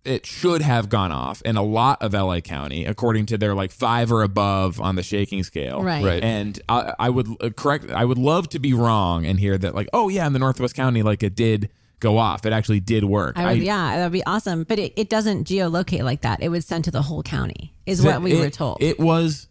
[0.08, 3.72] it should have gone off in a lot of LA County, according to their like
[3.72, 5.84] five or above on the shaking scale.
[5.84, 6.04] Right.
[6.04, 6.24] Right.
[6.24, 7.92] And I, I would uh, correct.
[7.92, 10.76] I would love to be wrong and hear that like, oh yeah, in the Northwest
[10.76, 12.46] County, like it did go off.
[12.46, 13.38] It actually did work.
[13.38, 14.64] I would, yeah, that would be awesome.
[14.64, 16.42] But it, it doesn't geolocate like that.
[16.42, 18.78] It was sent to the whole county, is what we it- were told.
[18.82, 19.48] It was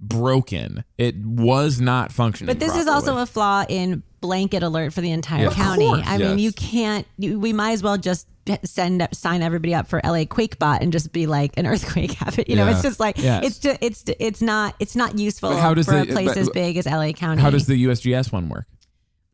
[0.00, 0.84] broken.
[0.96, 2.54] It was not functioning.
[2.54, 5.86] but this is also a flaw in blanket alert for the entire Yeah, county.
[5.86, 7.06] course, I mean, you can't.
[7.18, 8.26] You, we might as well just
[8.64, 12.48] send sign everybody up for LA QuakeBot and just be like an earthquake habit.
[12.48, 12.72] You know, Yeah.
[12.72, 13.44] it's just like Yes.
[13.46, 16.36] it's just it's it's not it's not useful But how does for a place but-
[16.36, 17.42] as big as LA County.
[17.42, 18.66] How does the USGS one work?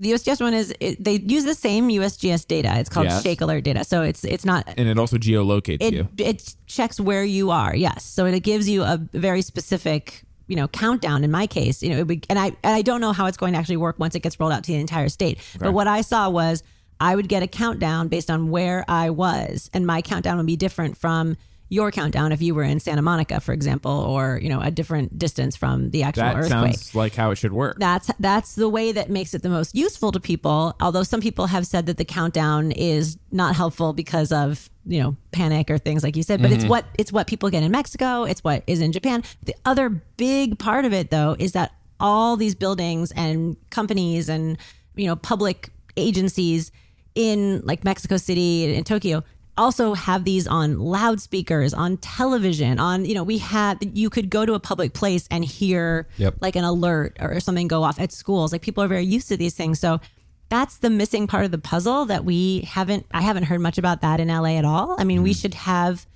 [0.01, 2.73] the USGS one is it, they use the same USGS data.
[2.79, 3.23] It's called Yes.
[3.23, 3.85] Shake Alert data.
[3.85, 6.09] So it's it's not And it also geolocates it you.
[6.19, 7.75] it checks where you are.
[7.77, 11.23] Yes, so it gives you a very specific you know countdown.
[11.25, 13.37] In my case, you know, it would, and I and I don't know how it's
[13.37, 15.39] going to actually work once it gets rolled out to the entire state.
[15.61, 16.63] But what I saw was
[17.01, 20.57] I would get a countdown based on where I was, and my countdown would be
[20.57, 21.37] different from
[21.71, 25.19] your countdown if you were in Santa Monica, for example, or you know a different
[25.19, 26.51] distance from the actual That earthquake.
[26.51, 27.79] sounds like how it should work.
[27.79, 31.47] that's that's the way that makes it the most useful to people although some people
[31.47, 36.03] have said that the countdown is not helpful because of you know panic or things
[36.03, 36.71] like you said but it's mm-hmm.
[36.71, 39.23] what it's what people get in mexico it's what is in japan.
[39.43, 44.59] The other big part of it though is that all these buildings and companies and
[44.95, 46.71] you know public agencies
[47.15, 49.23] in like mexico city and tokyo
[49.57, 54.45] also have these on loudspeakers on television on you know we had you could go
[54.45, 56.37] to a public place and hear Yep.
[56.41, 58.53] like an alert or something go off at schools.
[58.53, 59.79] Like people are very used to these things.
[59.79, 60.01] So
[60.49, 64.03] that's the missing part of the puzzle that we haven't i haven't heard much about
[64.03, 64.97] that in la at all.
[64.99, 65.41] I mean we mm-hmm.
[65.41, 66.07] should have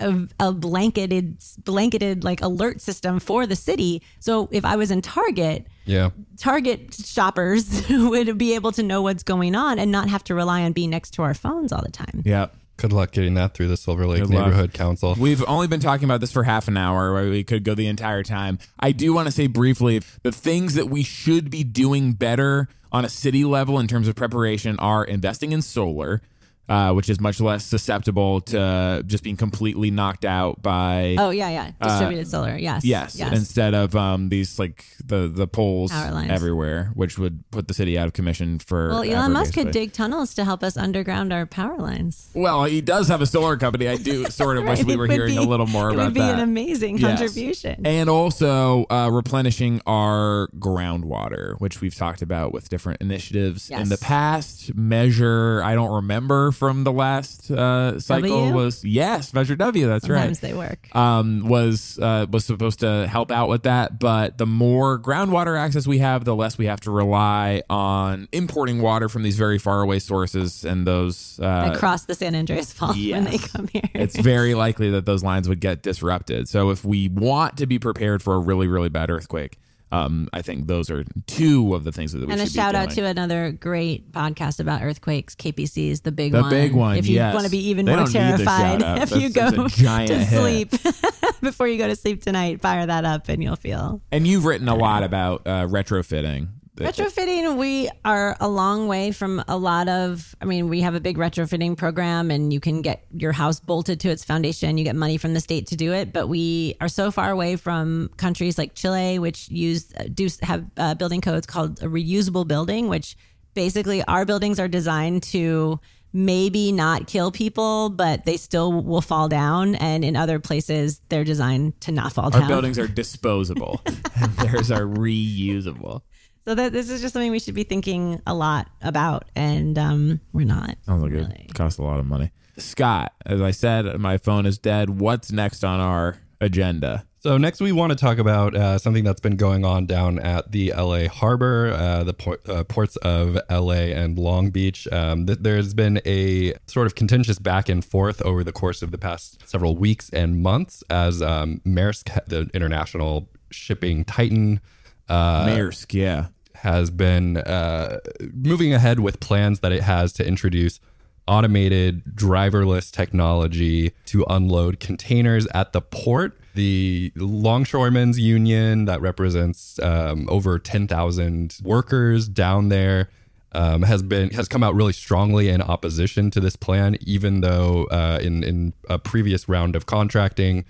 [0.00, 5.02] a, a blanketed blanketed like alert system for the city so if i was in
[5.02, 6.10] target Yeah.
[6.36, 10.62] target shoppers would be able to know what's going on and not have to rely
[10.62, 12.46] on being next to our phones all the time yeah.
[12.76, 14.44] Good luck getting that through the Silver Lake Good luck.
[14.44, 15.16] Neighborhood Council.
[15.18, 17.88] We've only been talking about this for half an hour, where we could go the
[17.88, 18.60] entire time.
[18.78, 23.04] I do want to say briefly the things that we should be doing better on
[23.04, 26.22] a city level in terms of preparation are investing in solar,
[26.68, 31.16] uh, which is much less susceptible to just being completely knocked out by.
[31.18, 33.32] oh yeah yeah distributed solar yes Yes, yes.
[33.36, 38.06] instead of um, these like the the poles everywhere, which would put the city out
[38.06, 38.88] of commission for.
[38.90, 42.80] well elon musk could dig tunnels to help us underground our power lines Well, he
[42.80, 43.88] does have a solar company.
[43.88, 46.04] I do sort of wish we were hearing be- a little more about it about
[46.06, 46.34] would be that.
[46.34, 47.18] an amazing Yes.
[47.18, 53.88] contribution And also uh, replenishing our groundwater, which we've talked about with different initiatives in
[53.88, 54.74] the past.
[54.74, 58.54] Measure, I don't remember from the last uh, cycle W?
[58.54, 59.86] was yes, Measure W.
[59.86, 60.36] That's sometimes right.
[60.36, 64.46] Sometimes they work Um, was uh, was supposed to help out with that, but the
[64.46, 69.22] more groundwater access we have, the less we have to rely on importing water from
[69.22, 73.38] these very far away sources and those uh, across the san andreas fault when they
[73.38, 76.48] come here it's very likely that those lines would get disrupted.
[76.48, 79.58] So if we want to be prepared for a really, really bad earthquake,
[79.90, 82.72] um, I think those are two of the things that we and should a shout
[82.72, 86.50] be out to another great podcast about earthquakes, KPCC's The Big The One.
[86.50, 87.32] big one, If you yes.
[87.34, 88.98] want to be even They more don't need the terrified, shout out.
[89.02, 90.40] if you go that's a giant to hit.
[90.40, 90.70] sleep
[91.40, 94.02] before you go to sleep tonight, fire that up and you'll feel.
[94.12, 96.48] And you've written a lot about uh, retrofitting.
[96.86, 100.34] Retrofitting, we are a long way from a lot of.
[100.40, 104.00] I mean, we have a big retrofitting program, and you can get your house bolted
[104.00, 104.78] to its foundation.
[104.78, 107.56] You get money from the state to do it, but we are so far away
[107.56, 112.88] from countries like Chile, which use do have uh, building codes called a reusable building,
[112.88, 113.16] which
[113.54, 115.80] basically our buildings are designed to
[116.12, 119.74] maybe not kill people, but they still will fall down.
[119.74, 122.48] And in other places, they're designed to not fall Our down.
[122.48, 123.82] buildings are disposable,
[124.38, 126.02] theirs are reusable.
[126.48, 130.18] So that this is just something we should be thinking a lot about, and um,
[130.32, 130.78] we're not.
[130.86, 131.44] Sounds like really.
[131.46, 132.30] it costs a lot of money.
[132.56, 134.98] Scott, as I said, my phone is dead.
[134.98, 137.04] What's next on our agenda?
[137.18, 140.50] So next, we want to talk about uh, something that's been going on down at
[140.50, 144.88] the LA Harbor, uh, the por- uh, ports of LA and Long Beach.
[144.90, 148.90] Um, th- there's been a sort of contentious back and forth over the course of
[148.90, 154.62] the past several weeks and months as um, Maersk, the international shipping titan,
[155.08, 156.26] uh, Maersk, yeah.
[156.62, 157.98] Has been uh,
[158.34, 160.80] moving ahead with plans that it has to introduce
[161.28, 166.40] automated driverless technology to unload containers at the port.
[166.54, 173.10] The Longshoremen's Union, that represents um, over 10,000 workers down there,
[173.52, 177.84] um, has been has come out really strongly in opposition to this plan, even though
[177.84, 180.64] uh, in in a previous round of contracting,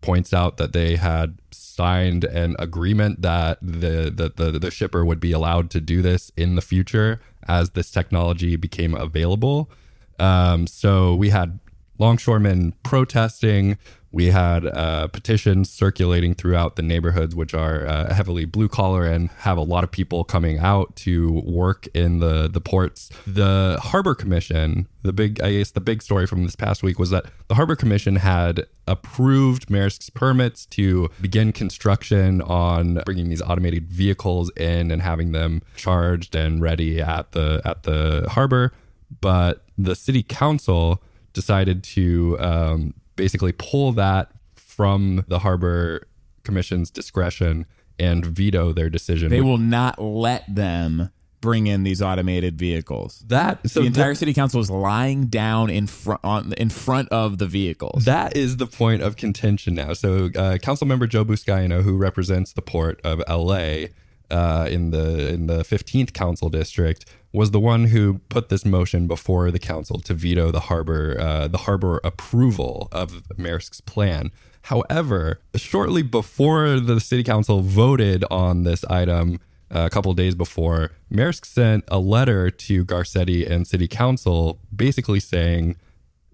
[0.00, 1.38] points out that they had
[1.80, 6.30] signed an agreement that the, the the the shipper would be allowed to do this
[6.36, 9.70] in the future as this technology became available.
[10.18, 11.58] Um, so we had
[11.98, 13.78] longshoremen protesting.
[14.12, 19.30] We had uh, petitions circulating throughout the neighborhoods, which are uh, heavily blue collar and
[19.38, 23.10] have a lot of people coming out to work in the the ports.
[23.26, 27.10] The Harbor Commission, the big, I guess, the big story from this past week was
[27.10, 33.86] that the Harbor Commission had approved Maersk's permits to begin construction on bringing these automated
[33.88, 38.72] vehicles in and having them charged and ready at the at the harbor
[39.20, 46.08] but the city council decided to um, basically pull that from the harbor
[46.42, 47.66] commission's discretion
[47.98, 49.28] and veto their decision.
[49.28, 51.10] They will not let them
[51.42, 53.22] bring in these automated vehicles.
[53.28, 57.10] that so the entire th- city council is lying down in front on in front
[57.10, 58.06] of the vehicles.
[58.06, 59.92] That is the point of contention now.
[59.92, 63.88] So, uh, Council Member Joe Buscaino, who represents the port of LA
[64.30, 69.06] uh, in the in the 15th Council District, was the one who put this motion
[69.06, 74.30] before the council to veto the harbor uh, the harbor approval of Maersk's plan.
[74.62, 79.40] However, shortly before the city council voted on this item,
[79.74, 85.20] uh, a couple days before, Maersk sent a letter to Garcetti and city council basically
[85.20, 85.76] saying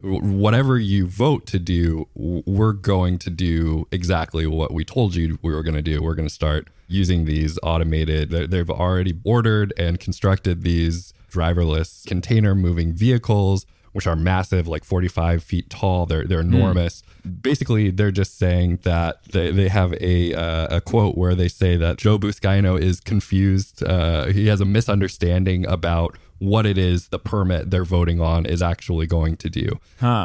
[0.02, 5.52] whatever you vote to do, we're going to do exactly what we told you we
[5.52, 6.02] were going to do.
[6.02, 12.06] We're going to start using these automated, they- they've already ordered and constructed these driverless
[12.06, 16.06] container moving vehicles, which are massive, like 45 feet tall.
[16.06, 17.02] They're, they're enormous.
[17.42, 21.76] Basically, they're just saying that they, they have a, uh, a quote where they say
[21.76, 23.82] that Joe Buscaino is confused.
[23.82, 28.60] Uh, he has a misunderstanding about what it is the permit they're voting on is
[28.62, 29.68] actually going to do.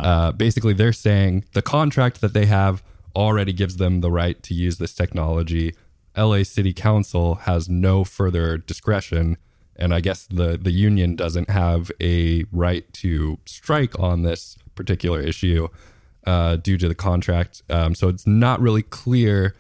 [0.04, 2.84] Uh, basically, they're saying the contract that they have
[3.16, 5.74] already gives them the right to use this technology.
[6.18, 9.38] LA City Council has no further discretion.
[9.76, 15.20] And I guess the, the union doesn't have a right to strike on this particular
[15.22, 15.68] issue
[16.28, 17.64] uh, due to the contract.
[17.70, 19.56] Um, so it's not really clear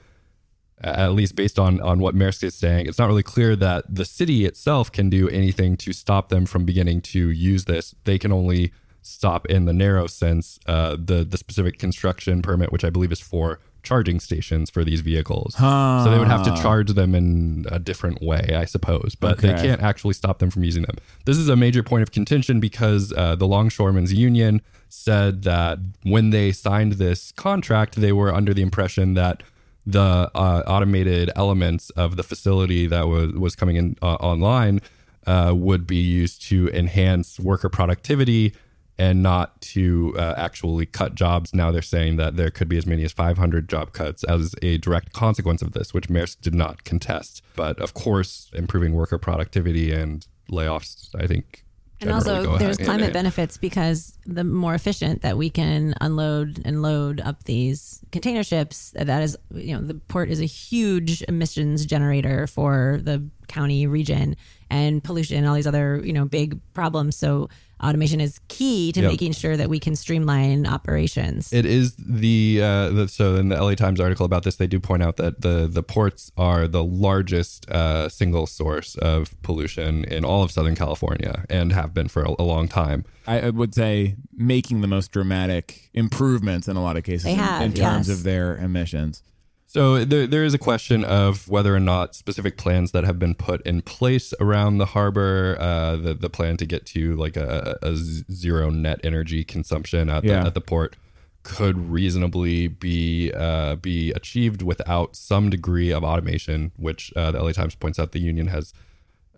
[0.83, 4.05] at least based on on what Maersk is saying, it's not really clear that the
[4.05, 7.93] city itself can do anything to stop them from beginning to use this.
[8.03, 8.71] They can only
[9.03, 13.21] stop in the narrow sense uh, the the specific construction permit, which I believe is
[13.21, 15.55] for charging stations for these vehicles.
[16.03, 19.49] So they would have to charge them in a different way, I suppose, but they
[19.61, 20.95] can't actually stop them from using them.
[21.25, 26.31] This is a major point of contention because uh, the Longshoremen's Union said that when
[26.31, 29.43] they signed this contract, they were under the impression that
[29.85, 34.79] the uh, automated elements of the facility that was was coming in uh, online
[35.25, 38.53] uh, would be used to enhance worker productivity
[39.01, 41.55] and not to uh, actually cut jobs.
[41.55, 44.77] Now they're saying that there could be as many as 500 job cuts as a
[44.77, 47.41] direct consequence of this, which Maersk did not contest.
[47.55, 51.65] But of course, improving worker productivity and layoffs, I think.
[51.99, 53.13] And also, there's climate hand.
[53.13, 58.91] benefits because the more efficient that we can unload and load up these container ships,
[58.95, 64.35] that is, you know, the port is a huge emissions generator for the county region
[64.69, 67.15] and pollution and all these other, you know, big problems.
[67.15, 67.49] So
[67.83, 69.11] automation is key to Yep.
[69.11, 71.51] making sure that we can streamline operations.
[71.53, 74.79] It is the, uh, the so in the LA Times article about this, they do
[74.79, 80.23] point out that the the ports are the largest uh, single source of pollution in
[80.25, 83.03] all of Southern California and have been for a, a long time.
[83.27, 87.33] I I would say making the most dramatic improvements in a lot of cases They
[87.33, 88.17] in- have, in, terms yes.
[88.17, 89.23] of their emissions.
[89.71, 93.33] So there, there is a question of whether or not specific plans that have been
[93.33, 97.77] put in place around the harbor, uh, the the plan to get to like a,
[97.81, 100.97] a zero net energy consumption at the, at the port,
[101.43, 107.53] could reasonably be uh, be achieved without some degree of automation, which uh, the LA
[107.53, 108.73] Times points out the union has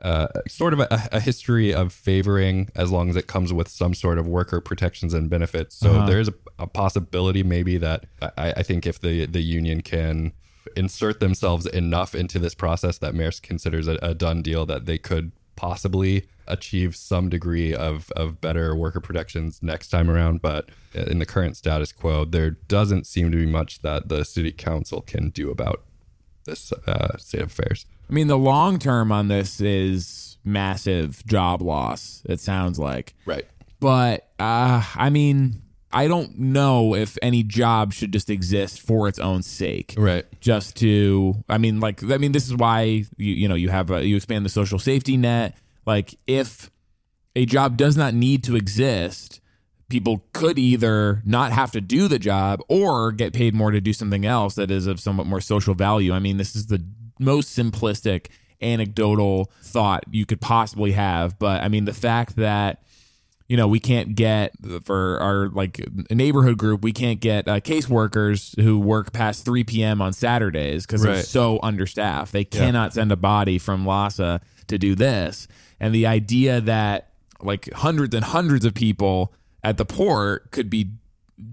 [0.04, 3.94] uh, sort of a, a history of favoring as long as it comes with some
[3.94, 5.76] sort of worker protections and benefits.
[5.76, 8.06] So there is a, a possibility maybe that
[8.38, 10.34] I, I think if the, the union can
[10.76, 14.98] insert themselves enough into this process that Maersk considers a, a done deal that they
[14.98, 20.42] could possibly achieve some degree of, of better worker protections next time around.
[20.42, 24.52] But in the current status quo, there doesn't seem to be much that the city
[24.52, 25.84] council can do about
[26.46, 27.86] this uh, state of affairs.
[28.10, 32.22] I mean, the long term on this is massive job loss.
[32.26, 33.46] It sounds like, Right.
[33.80, 35.62] but uh, I mean,
[35.92, 39.94] I don't know if any job should just exist for its own sake.
[39.98, 40.26] Right.
[40.42, 43.90] just to i mean like i mean this is why you you know you have
[43.92, 46.70] a, you expand the social safety net like if
[47.36, 49.40] a job does not need to exist
[49.90, 53.94] people could either not have to do the job or get paid more to do
[53.94, 56.84] something else that is of somewhat more social value i mean this is the
[57.20, 58.28] most simplistic
[58.62, 62.84] anecdotal thought you could possibly have but i mean the fact that
[63.48, 64.54] you know, we can't get
[64.84, 70.02] for our like neighborhood group, we can't get uh, caseworkers who work past 3 p.m.
[70.02, 72.32] on Saturdays because they're so understaffed.
[72.32, 75.48] They cannot send a body from LAHSA to do this.
[75.80, 77.10] And the idea that
[77.42, 79.34] like hundreds and hundreds of people
[79.64, 80.92] at the port could be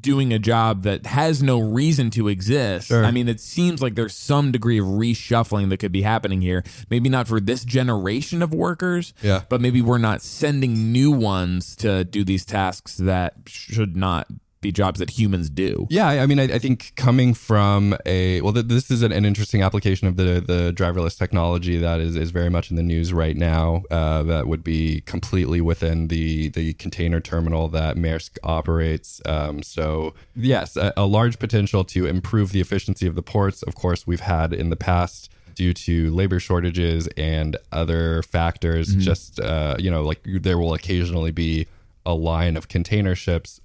[0.00, 2.88] doing a job that has no reason to exist.
[2.88, 3.04] Sure.
[3.04, 6.62] I mean, it seems like there's some degree of reshuffling that could be happening here.
[6.90, 9.42] Maybe not for this generation of workers, Yeah.
[9.48, 14.28] but maybe we're not sending new ones to do these tasks that should not
[14.60, 15.86] be jobs that humans do.
[15.90, 19.24] Yeah, I mean, I, I think coming from a well, th- this is an, an
[19.24, 23.12] interesting application of the the driverless technology that is, is very much in the news
[23.12, 23.82] right now.
[23.90, 29.22] Uh, that would be completely within the the container terminal that Maersk operates.
[29.24, 33.62] Um, so yes, a, a large potential to improve the efficiency of the ports.
[33.62, 38.94] Of course, we've had in the past due to labor shortages and other factors.
[38.94, 41.66] Just uh, you know, like there will occasionally be
[42.04, 43.60] a line of container ships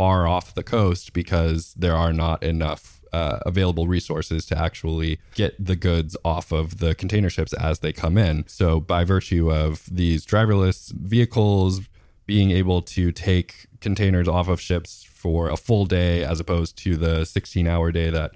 [0.00, 5.52] far off the coast because there are not enough uh, available resources to actually get
[5.62, 8.42] the goods off of the container ships as they come in.
[8.48, 11.82] So, by virtue of these driverless vehicles
[12.24, 16.96] being able to take containers off of ships for a full day as opposed to
[16.96, 18.30] the 16 hour day that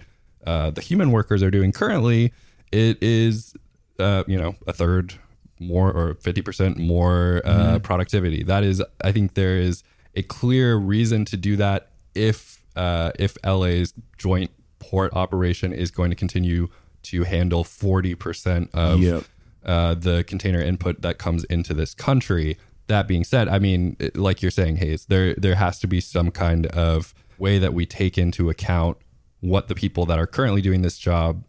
[0.46, 2.30] uh, the human workers are doing currently,
[2.72, 3.54] it is,
[3.98, 5.14] uh, you know, a third
[5.58, 8.42] more or 50% more uh, productivity.
[8.42, 9.82] That is, I think there is
[10.16, 16.10] a clear reason to do that if uh, if LA's joint port operation is going
[16.10, 16.68] to continue
[17.04, 19.24] to handle 40% of Yep.
[19.64, 22.56] uh, the container input that comes into this country.
[22.86, 26.30] That being said, I mean, like you're saying, Hayes, there there has to be some
[26.30, 28.98] kind of way that we take into account
[29.40, 31.44] what the people that are currently doing this job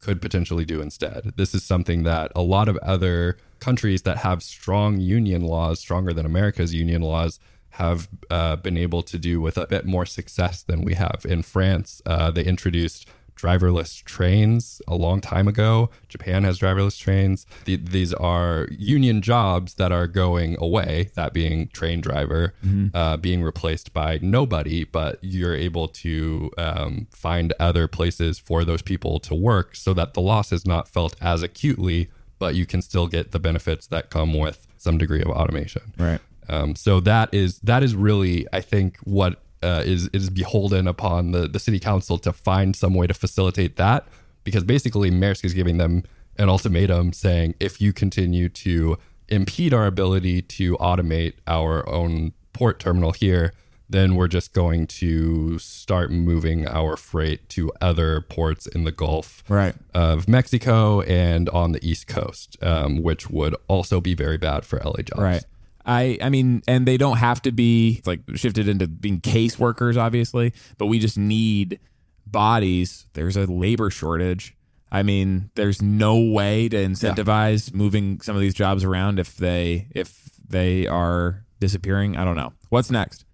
[0.00, 1.32] could potentially do instead.
[1.36, 6.12] This is something that a lot of other countries that have strong union laws, stronger
[6.12, 7.40] than America's union laws,
[7.76, 11.26] have uh, been able to do with a bit more success than we have.
[11.28, 13.06] In France, uh, they introduced
[13.36, 15.90] driverless trains a long time ago.
[16.08, 17.46] Japan has driverless trains.
[17.66, 22.54] The, these are union jobs that are going away, that being train driver,
[22.94, 28.80] uh, being replaced by nobody, but you're able to um, find other places for those
[28.80, 32.08] people to work so that the loss is not felt as acutely,
[32.38, 35.92] but you can still get the benefits that come with some degree of automation.
[35.98, 36.20] Right.
[36.48, 41.32] Um, so that is that is really, I think, what uh, is is beholden upon
[41.32, 44.06] the the city council to find some way to facilitate that,
[44.44, 46.04] because basically Maersk is giving them
[46.38, 52.78] an ultimatum saying if you continue to impede our ability to automate our own port
[52.78, 53.52] terminal here,
[53.88, 59.42] then we're just going to start moving our freight to other ports in the Gulf
[59.48, 59.74] Right.
[59.94, 64.78] of Mexico and on the East Coast, um, which would also be very bad for
[64.84, 65.22] LA jobs.
[65.22, 65.44] Right.
[65.86, 69.96] I I mean, and they don't have to be like shifted into being case workers,
[69.96, 71.78] obviously, but we just need
[72.26, 73.06] bodies.
[73.14, 74.56] There's a labor shortage.
[74.90, 79.88] I mean, there's no way to incentivize moving some of these jobs around if they
[79.92, 82.16] if they are disappearing.
[82.16, 82.52] I don't know.
[82.68, 83.24] What's next?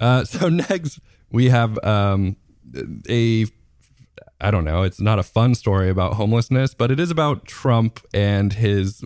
[0.00, 1.00] Uh, so next
[1.30, 2.36] we have um,
[3.08, 3.46] a
[4.40, 4.82] I don't know.
[4.82, 9.02] It's not a fun story about homelessness, but it is about Trump and his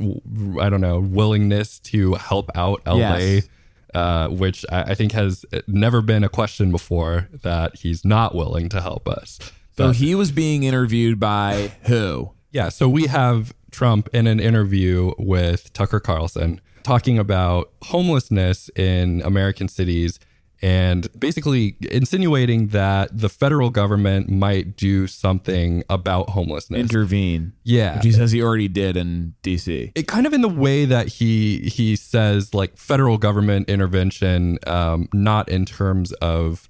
[0.60, 3.48] I don't know willingness to help out LA, Yes.
[3.94, 8.68] uh, which I, I think has never been a question before that he's not willing
[8.70, 9.38] to help us.
[9.76, 12.32] So But- he was being interviewed by who?
[12.52, 19.22] Yeah, so we have Trump in an interview with Tucker Carlson talking about homelessness in
[19.24, 20.18] American cities
[20.62, 26.80] and basically insinuating that the federal government might do something about homelessness.
[26.80, 27.52] Intervene.
[27.64, 27.96] yeah.
[27.96, 29.92] Which he says he already did in DC.
[29.94, 35.08] It kind of in the way that he he says like federal government intervention, um,
[35.14, 36.68] not in terms of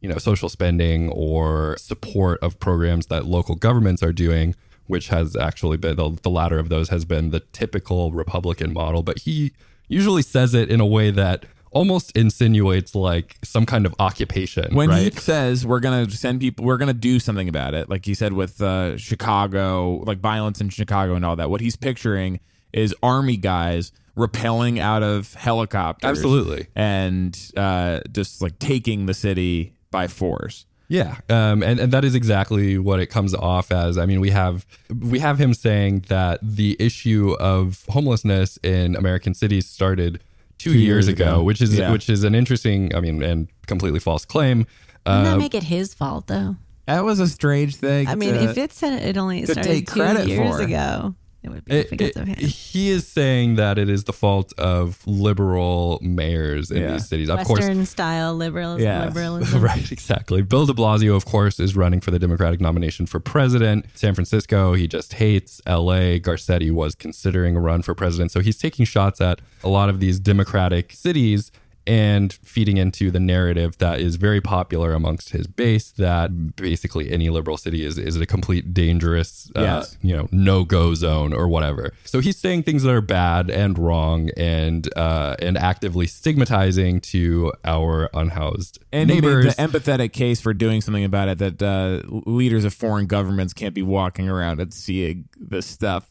[0.00, 5.36] you know social spending or support of programs that local governments are doing, which has
[5.36, 9.04] actually been the, the latter of those has been the typical Republican model.
[9.04, 9.52] But he
[9.86, 14.74] usually says it in a way that almost insinuates like some kind of occupation.
[14.74, 15.12] when right?
[15.12, 18.32] he says we're gonna send people we're gonna do something about it like he said
[18.32, 22.40] with uh, chicago like violence in chicago and all that what he's picturing
[22.72, 26.66] is army guys rappelling out of helicopters Absolutely.
[26.74, 32.14] and uh, just like taking the city by force Yeah, um, and and that is
[32.14, 33.98] exactly what it comes off as.
[33.98, 39.34] I mean, we have we have him saying that the issue of homelessness in American
[39.34, 40.20] cities started
[40.58, 41.42] two, Two years, years ago, ago.
[41.42, 41.90] which is Yeah.
[41.92, 44.58] which is an interesting, I mean, and completely false claim.
[44.58, 44.68] Wouldn't
[45.06, 46.56] Uh, that make it his fault though?
[46.86, 49.90] that was a strange thing I mean, to- if it said it only started take
[49.92, 50.62] two years for.
[50.62, 52.36] ago, it would be it- because it- of him.
[52.36, 56.92] he is saying that it is the fault of liberal mayors in Yeah.
[56.92, 57.28] these cities.
[57.30, 58.82] Of course, Western style liberalism.
[58.82, 59.06] Yes.
[59.14, 59.60] liberalism.
[59.62, 60.42] right, exactly.
[60.42, 63.86] Bill de Blasio, of course, is running for the Democratic nomination for president.
[63.94, 65.60] San Francisco, he just hates.
[65.66, 68.32] LA, Garcetti was considering a run for president.
[68.32, 71.50] So he's taking shots at a lot of these Democratic cities.
[71.88, 77.30] And feeding into the narrative that is very popular amongst his base that basically any
[77.30, 79.96] liberal city is, is a complete dangerous, uh, Yes.
[80.02, 81.92] you know, no go zone or whatever.
[82.04, 87.52] So he's saying things that are bad and wrong and uh, and actively stigmatizing to
[87.64, 89.56] our unhoused And neighbors.
[89.56, 93.74] the empathetic case for doing something about it that uh, leaders of foreign governments can't
[93.74, 96.04] be walking around and seeing this stuff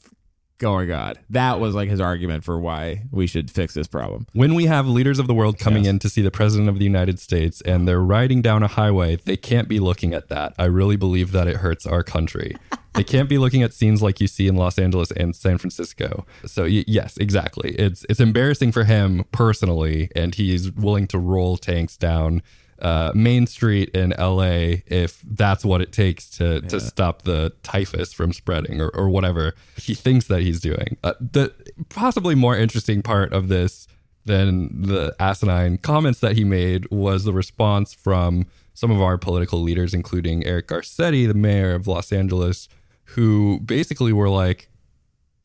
[0.59, 1.13] Oh going on.
[1.29, 4.25] That was like his argument for why we should fix this problem.
[4.33, 5.91] when we have leaders of the world coming Yes.
[5.91, 9.17] in to see the president of the United States and they're riding down a highway,
[9.17, 10.53] they can't be looking at that.
[10.57, 12.55] I really believe that it hurts our country.
[12.95, 16.25] they can't be looking at scenes like you see in Los Angeles and San Francisco.
[16.45, 17.75] So y- yes, exactly.
[17.77, 22.41] It's it's embarrassing for him personally, and he's willing to roll tanks down
[22.79, 28.13] uh, Main Street in LA if that's what it takes to to stop the typhus
[28.13, 30.97] from spreading or, or whatever he thinks that he's doing.
[31.03, 31.53] Uh, the
[31.89, 33.87] possibly more interesting part of this
[34.25, 39.61] than the asinine comments that he made was the response from some of our political
[39.61, 42.69] leaders, including Eric Garcetti, the mayor of Los Angeles,
[43.15, 44.69] who basically were like,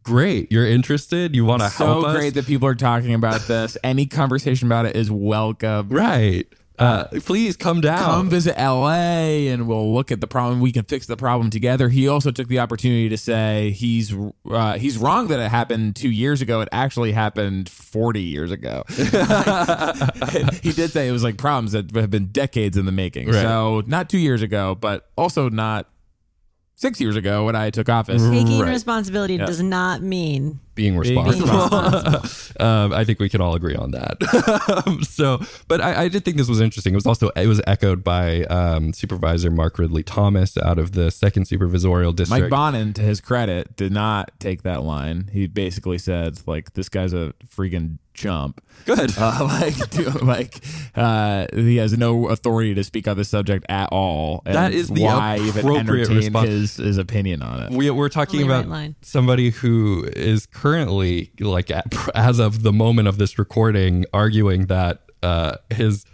[0.02, 1.34] "Great, you're interested.
[1.34, 3.78] You want to help So great that people are talking about this.
[3.82, 5.88] Any conversation about it is welcome.
[5.88, 6.46] right.
[6.82, 7.98] Uh, please come down.
[7.98, 10.60] Come visit LA and we'll look at the problem.
[10.60, 11.88] We can fix the problem together.
[11.88, 14.14] He also took the opportunity to say he's
[14.50, 16.60] uh, he's wrong that it happened two years ago.
[16.60, 18.82] It actually happened forty years ago.
[20.62, 23.28] he did say it was like problems that have been decades in the making.
[23.28, 23.42] Right.
[23.42, 25.88] So not two years ago, but also not
[26.74, 28.22] six years ago when I took office.
[28.22, 28.70] Taking Right.
[28.72, 32.60] responsibility does not mean being Being responsible.
[32.60, 34.84] um, I think we can all agree on that.
[34.86, 36.94] Um, so, but I, I did think this was interesting.
[36.94, 41.10] It was also it was echoed by um, Supervisor Mark Ridley Thomas out of the
[41.10, 42.44] Second Supervisorial District.
[42.44, 45.28] Mike Bonin, to his credit, did not take that line.
[45.32, 48.62] He basically said, like, this guy's a freaking chump.
[48.84, 49.12] Good.
[49.16, 50.62] Uh, like, dude, like
[50.94, 54.42] uh, he has no authority to speak on the subject at all.
[54.44, 56.48] And That is the why even entertain response.
[56.48, 57.70] his, his opinion on it.
[57.70, 58.96] we, we're talking Only right about line.
[59.02, 61.72] somebody who is currently like
[62.14, 66.04] as of the moment of this recording arguing that uh, his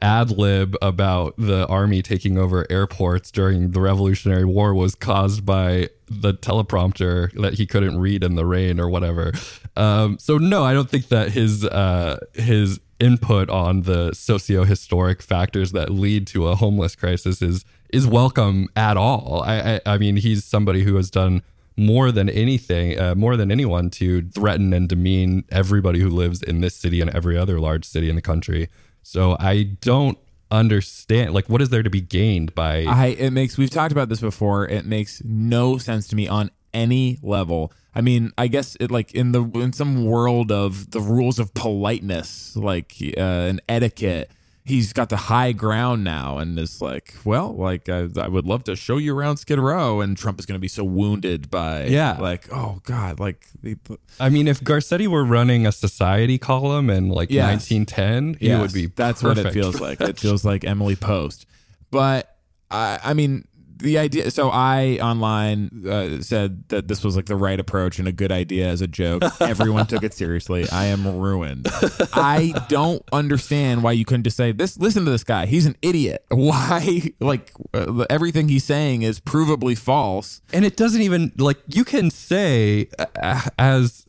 [0.00, 5.90] ad lib about the army taking over airports during the revolutionary war was caused by
[6.06, 9.30] the teleprompter that he couldn't read in the rain or whatever.
[9.76, 15.72] Um, so no i don't think that his uh, his input on the socio-historic factors
[15.72, 19.42] that lead to a homeless crisis is is welcome at all.
[19.44, 21.42] I i, I mean he's somebody who has done
[21.78, 26.60] more than anything, uh, more than anyone, to threaten and demean everybody who lives in
[26.60, 28.68] this city and every other large city in the country.
[29.02, 30.18] So I don't
[30.50, 32.84] understand, like, what is there to be gained by?
[32.84, 34.66] I it makes we've talked about this before.
[34.66, 37.72] It makes no sense to me on any level.
[37.94, 41.54] I mean, I guess it like in the in some world of the rules of
[41.54, 44.30] politeness, like uh, an etiquette.
[44.68, 48.62] He's got the high ground now, and is like, well, like I, I would love
[48.64, 51.86] to show you around Skid Row, and Trump is going to be so wounded by,
[51.86, 52.18] Yeah.
[52.20, 53.78] like, oh god, like, the-
[54.20, 57.70] I mean, if Garcetti were running a society column in like Yes.
[57.70, 58.86] 1910, he Yes, would be.
[58.94, 60.00] That's what it feels like.
[60.02, 61.46] It feels like Emily Post.
[61.90, 62.36] But
[62.70, 63.47] I, I mean,
[63.78, 64.30] the idea.
[64.30, 68.32] So I online uh, said that this was like the right approach and a good
[68.32, 69.22] idea as a joke.
[69.40, 70.66] Everyone took it seriously.
[70.70, 71.66] I am ruined.
[72.12, 74.78] I don't understand why you couldn't just say this.
[74.78, 75.46] Listen to this guy.
[75.46, 76.24] He's an idiot.
[76.30, 77.12] Why?
[77.20, 80.40] Like uh, everything he's saying is provably false.
[80.52, 84.06] and it doesn't even like you can say uh, as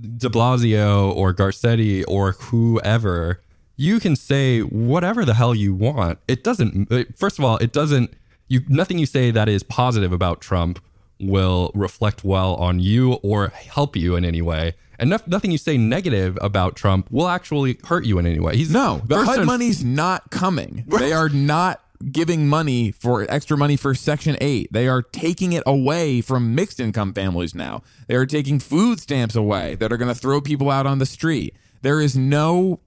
[0.00, 3.40] De Blasio or Garcetti or whoever,
[3.76, 6.18] you can say whatever the hell you want.
[6.28, 6.90] It doesn't.
[6.92, 8.12] uh, First of all, it doesn't.
[8.48, 10.82] You nothing you say that is positive about Trump
[11.20, 14.74] will reflect well on you or help you in any way.
[14.98, 18.56] And noth- nothing you say negative about Trump will actually hurt you in any way.
[18.56, 20.84] He's No, the HUD and- money's not coming.
[20.86, 21.80] They are not
[22.12, 24.72] giving money for extra money for Section 8.
[24.72, 27.82] They are taking it away from mixed income families now.
[28.08, 31.06] They are taking food stamps away that are going to throw people out on the
[31.06, 31.54] street.
[31.82, 32.80] There is no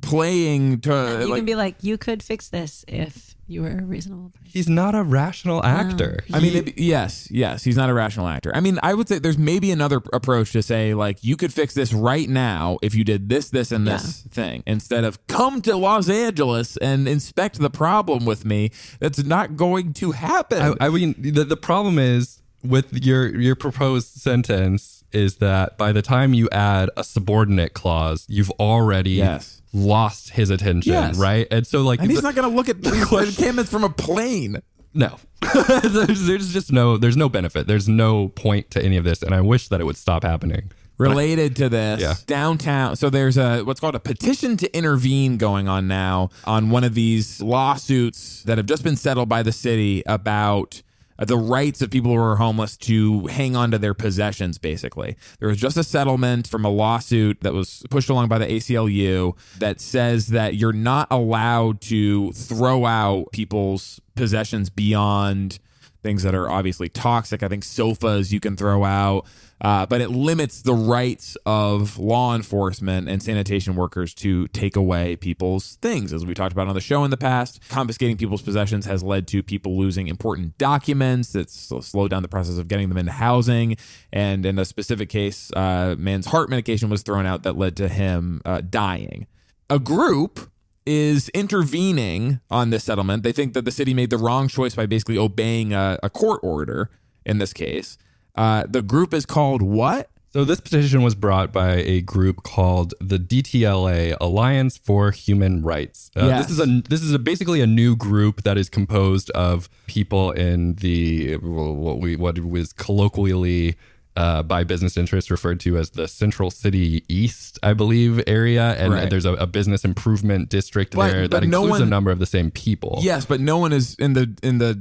[0.00, 3.84] playing to You like can be like, you could fix this if you were a
[3.84, 4.48] reasonable person.
[4.52, 6.20] He's not a rational actor.
[6.32, 8.52] I mean, it, yes, yes, he's not a rational actor.
[8.54, 11.74] I mean, I would say there's maybe another approach to say like you could fix
[11.74, 15.76] this right now if you did this, this, and this thing instead of come to
[15.76, 18.70] Los Angeles and inspect the problem with me.
[19.00, 20.76] That's not going to happen.
[20.80, 25.92] I, I mean, the, the problem is with your your proposed sentence is that by
[25.92, 29.60] the time you add a subordinate clause, you've already Yes.
[29.72, 31.16] lost his attention, Yes.
[31.16, 31.46] right?
[31.50, 33.90] And so, like, and he's the- not going to look at these encampments from a
[33.90, 34.62] plane.
[34.94, 35.18] no,
[35.82, 37.66] there's, there's just no there's no benefit.
[37.66, 40.70] There's no point to any of this, and I wish that it would stop happening.
[40.98, 42.12] related to this Yeah.
[42.26, 46.84] downtown so there's a what's called a petition to intervene going on now on one
[46.84, 50.82] of these lawsuits that have just been settled by the city about
[51.20, 55.16] Uh, the rights of people who are homeless to hang on to their possessions basically.
[55.38, 59.36] There was just a settlement from a lawsuit that was pushed along by the ACLU
[59.58, 65.58] that says that you're not allowed to throw out people's possessions beyond
[66.02, 67.42] things that are obviously toxic.
[67.42, 69.26] I think sofas you can throw out,
[69.60, 75.16] uh, but it limits the rights of law enforcement and sanitation workers to take away
[75.16, 76.12] people's things.
[76.12, 79.26] As we talked about on the show in the past, confiscating people's possessions has led
[79.28, 81.34] to people losing important documents.
[81.34, 83.76] It's slowed down the process of getting them into housing.
[84.12, 87.88] And in a specific case, uh, man's heart medication was thrown out that led to
[87.88, 89.26] him uh, dying.
[89.68, 90.50] A group
[90.90, 93.22] is intervening on this settlement.
[93.22, 96.40] They think that the city made the wrong choice by basically obeying a, a court
[96.42, 96.90] order
[97.24, 97.96] in this case.
[98.34, 100.10] Uh, the group is called what?
[100.32, 106.10] So this petition was brought by a group called the DTLA Alliance for Human Rights.
[106.16, 106.46] Uh, Yes.
[106.46, 110.32] This is a this is a, basically a new group that is composed of people
[110.32, 113.76] in the what we what was colloquially
[114.20, 118.92] uh, by business interests referred to as the Central City East, I believe, area, and
[118.92, 119.08] Right.
[119.10, 122.18] there's a, a business improvement district But- there but that no includes a number of
[122.18, 122.98] the same people.
[123.02, 124.72] Yes, but no one is in the in the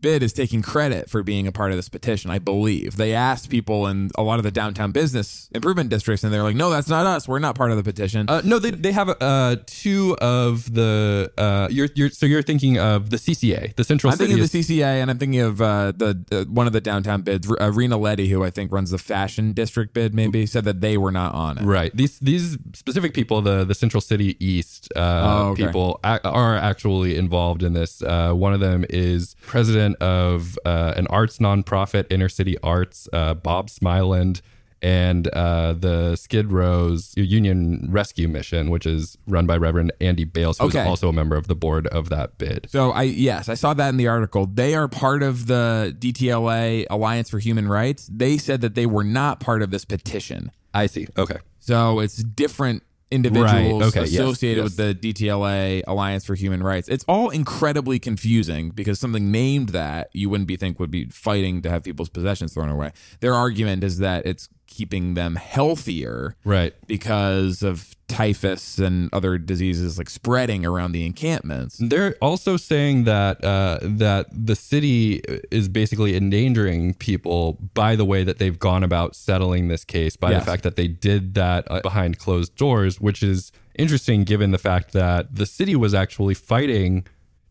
[0.00, 2.30] bid is taking credit for being a part of this petition.
[2.30, 6.32] I believe they asked people in a lot of the downtown business improvement districts, and
[6.32, 7.26] they're like, "No, that's not us.
[7.28, 11.32] We're not part of the petition." Uh, no, they, they have uh, two of the
[11.38, 14.28] uh, you're, you're so you're thinking of the CCA, the Central I'm City.
[14.32, 17.22] thinking of the CCA, and I'm thinking of uh, the uh, one of the downtown
[17.22, 17.50] bids.
[17.50, 20.96] Uh, Rena Leddy, who I think runs the fashion district bid, maybe said that they
[20.96, 21.64] were not on it.
[21.64, 21.94] Right.
[21.96, 25.00] These these specific people, the the Central City East uh,
[25.40, 25.66] Oh, okay.
[25.66, 28.02] people, a- are actually involved in this.
[28.02, 33.34] Uh, one of them is president of uh, an arts nonprofit, Inner City Arts, uh,
[33.34, 34.40] Bob Smiland,
[34.82, 40.58] and uh, the Skid Row's Union Rescue Mission, which is run by Reverend Andy Bales,
[40.58, 40.86] who's Okay.
[40.88, 42.66] also a member of the board of that bid.
[42.70, 44.46] So I yes, I saw that in the article.
[44.46, 48.08] They are part of the DTLA Alliance for Human Rights.
[48.10, 50.50] They said that they were not part of this petition.
[50.72, 51.08] I see.
[51.18, 51.36] Okay.
[51.58, 54.76] So it's different individuals Right, okay, yes, associated yes.
[54.76, 56.88] with the DTLA Alliance for Human Rights.
[56.88, 61.62] It's all incredibly confusing because something named that you wouldn't be think would be fighting
[61.62, 62.92] to have people's possessions thrown away.
[63.20, 66.72] Their argument is that it's keeping them healthier Right.
[66.86, 71.76] because of typhus and other diseases like spreading around the encampments.
[71.78, 75.20] They're also saying that uh, that the city
[75.52, 80.30] is basically endangering people by the way that they've gone about settling this case, by
[80.32, 80.44] Yes.
[80.44, 84.58] the fact that they did that uh, behind closed doors, which is interesting given the
[84.58, 87.06] fact that the city was actually fighting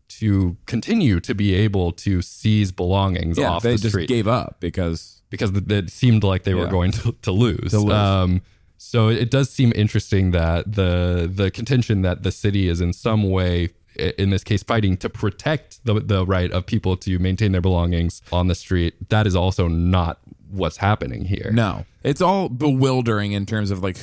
[0.08, 4.26] to continue to be able to seize belongings Yeah, off they the just street gave
[4.28, 7.70] up because because it seemed like they were going to, to lose.
[7.70, 7.94] To lose.
[7.94, 8.42] Um,
[8.76, 13.30] so it does seem interesting that the the contention that the city is in some
[13.30, 17.60] way, in this case, fighting to protect the the right of people to maintain their
[17.60, 18.94] belongings on the street.
[19.10, 20.18] That is also not
[20.50, 21.50] what's happening here.
[21.52, 23.96] no, it's all bewildering in terms of like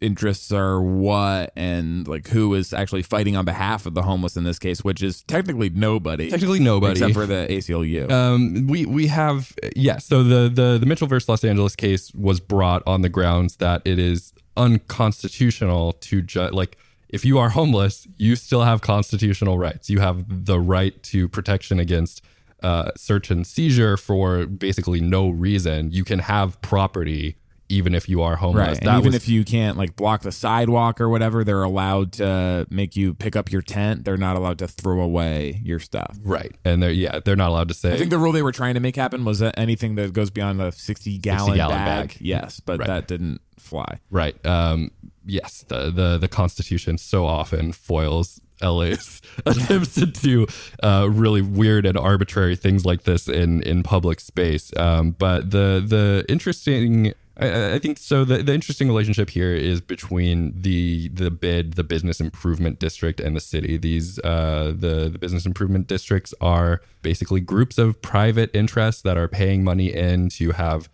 [0.00, 4.36] whose interests are what and like who is actually fighting on behalf of the homeless
[4.36, 6.92] in this case, which is technically nobody, Technically nobody.
[6.92, 8.10] except for the ACLU.
[8.10, 9.98] Um, we we have yeah.
[9.98, 13.82] So the the the Mitchell versus Los Angeles case was brought on the grounds that
[13.84, 16.76] it is unconstitutional to ju- like
[17.08, 19.88] if you are homeless, you still have constitutional rights.
[19.88, 22.22] You have the right to protection against
[22.62, 25.92] uh, search and seizure for basically no reason.
[25.92, 27.36] You can have property
[27.74, 28.68] even if you are homeless.
[28.68, 28.78] Right.
[28.78, 32.66] And even was- if you can't like block the sidewalk or whatever, they're allowed to
[32.70, 34.04] make you pick up your tent.
[34.04, 36.16] They're not allowed to throw away your stuff.
[36.22, 37.92] right, and they're yeah, they're not allowed to say.
[37.92, 40.30] I think the rule they were trying to make happen was that anything that goes
[40.30, 42.16] beyond a 60 gallon, 60-gallon bag, bag.
[42.20, 42.86] Yes, but Right.
[42.86, 43.98] that didn't fly.
[44.10, 44.34] Right.
[44.46, 44.90] Um,
[45.26, 50.46] yes, the, the the Constitution so often foils LA's attempts to do
[50.82, 54.70] uh, really weird and arbitrary things like this in in public space.
[54.76, 57.14] Um, but the the interesting.
[57.36, 58.24] I, I think so.
[58.24, 63.34] The, the interesting relationship here is between the the bid, the business improvement district, and
[63.34, 63.76] the city.
[63.76, 69.28] These uh, the the business improvement districts are basically groups of private interests that are
[69.28, 70.88] paying money in to have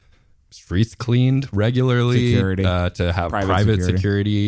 [0.53, 2.64] streets cleaned regularly, Security.
[2.64, 3.97] uh, to have Private private, security.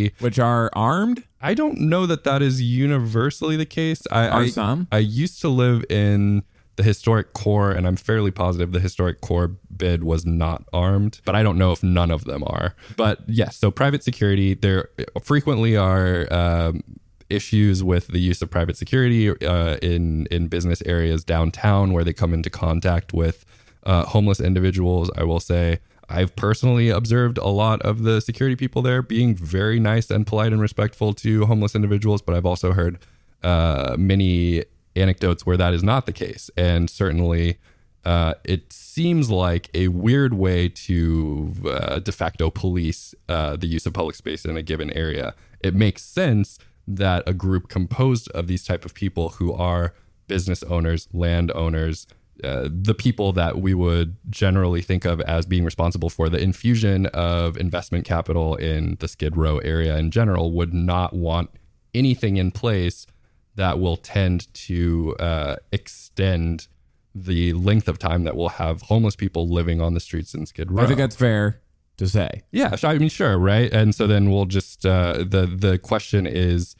[0.09, 0.15] security.
[0.19, 1.23] Which are armed?
[1.41, 4.03] I don't know that that is universally the case.
[4.11, 4.89] I, Are I, some?
[4.91, 6.43] I used to live in
[6.77, 9.57] the historic core, and I'm fairly positive the historic core
[10.03, 12.75] was not armed, but I don't know if none of them are.
[12.97, 14.89] But yes, so private security, there
[15.23, 16.33] frequently are.
[16.33, 16.83] Um,
[17.31, 22.13] issues with the use of private security uh, in in business areas downtown where they
[22.13, 23.47] come into contact with
[23.85, 25.11] uh, homeless individuals.
[25.17, 25.79] I will say
[26.09, 30.53] I've personally observed a lot of the security people there being very nice and polite
[30.53, 32.99] and respectful to homeless individuals, but I've also heard
[33.43, 34.65] uh, many
[34.95, 36.51] anecdotes where that is not the case.
[36.57, 37.59] And certainly,
[38.05, 43.87] uh, it seems like a weird way to uh, de facto police uh, the use
[43.87, 45.35] of public space in a given area.
[45.61, 49.95] It makes sense that a group composed of these type of people who are
[50.27, 52.07] business owners, landowners,
[52.43, 57.07] uh, the people that we would generally think of as being responsible for the infusion
[57.07, 61.51] of investment capital in the Skid Row area in general would not want
[61.95, 63.07] anything in place
[63.55, 66.67] that will tend to uh, extend
[67.15, 70.71] the length of time that we'll have homeless people living on the streets in Skid
[70.71, 70.83] Row.
[70.83, 71.61] I think that's fair
[71.99, 72.43] to say.
[72.53, 73.73] Yeah, I mean, sure, right?
[73.73, 76.75] And so then we'll just uh, the the question is,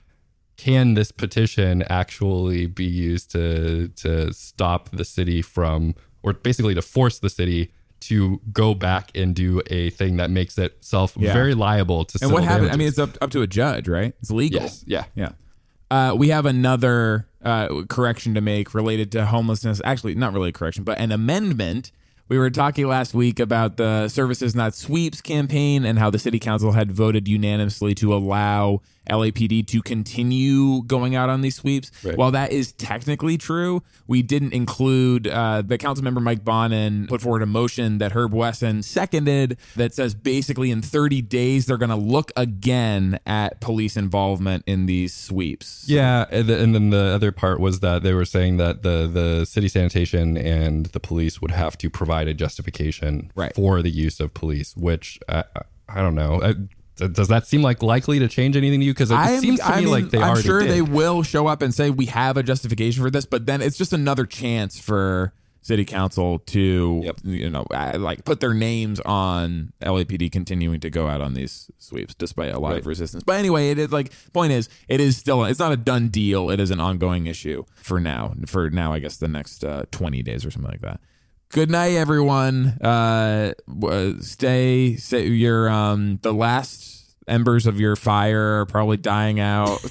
[0.57, 6.83] can this petition actually be used to to stop the city from, or basically to
[6.83, 11.33] force the city to go back and do a thing that makes itself Yeah.
[11.33, 12.71] very liable to And what happened?
[12.73, 14.15] I mean, it's up up to a judge, right?
[14.21, 14.63] It's legal.
[14.63, 15.05] yes, yeah.
[15.15, 15.33] Yeah.
[15.91, 19.81] Uh, we have another uh, correction to make related to homelessness.
[19.85, 21.93] Actually, not really a correction, but an amendment.
[22.29, 26.39] We were talking last week about the Services Not Sweeps campaign and how the city
[26.39, 28.81] council had voted unanimously to allow
[29.11, 31.91] LAPD to continue going out on these sweeps.
[32.05, 32.17] Right.
[32.17, 37.21] While that is technically true, we didn't include uh, the council member Mike Bonin put
[37.21, 41.91] forward a motion that Herb Wesson seconded that says basically in 30 days they're going
[41.91, 45.85] to look again at police involvement in these sweeps.
[45.89, 49.09] Yeah, and, the, and then the other part was that they were saying that the
[49.13, 53.55] the city sanitation and the police would have to provide a justification Right.
[53.55, 55.45] for the use of police, which I-
[55.89, 56.41] I don't know.
[57.09, 58.93] Does that seem like likely to change anything to you?
[58.93, 60.37] Because it I am- seems to I me mean, like they are.
[60.37, 60.71] I'm sure did.
[60.71, 63.77] they will show up and say we have a justification for this, but then it's
[63.79, 65.33] just another chance for
[65.65, 67.21] city council to Yep.
[67.23, 72.15] you know like put their names on LAPD continuing to go out on these sweeps
[72.17, 73.23] despite a lot of resistance.
[73.23, 76.51] But anyway, it is like point is it is still it's not a done deal.
[76.51, 78.35] It is an ongoing issue for now.
[78.47, 81.01] For now, I guess the next uh, 20 days or something like that.
[81.53, 82.79] Good night, everyone.
[82.81, 85.27] Uh, w- stay, stay.
[85.27, 89.85] Your um, the last embers of your fire are probably dying out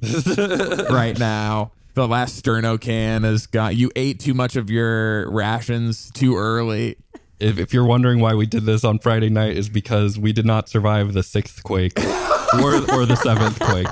[0.90, 1.72] right now.
[1.94, 3.74] The last sterno can has got.
[3.74, 6.94] You ate too much of your rations too early.
[7.40, 10.46] if, if you're wondering why we did this on Friday night, is because we did
[10.46, 13.88] not survive the sixth quake or or the seventh quake.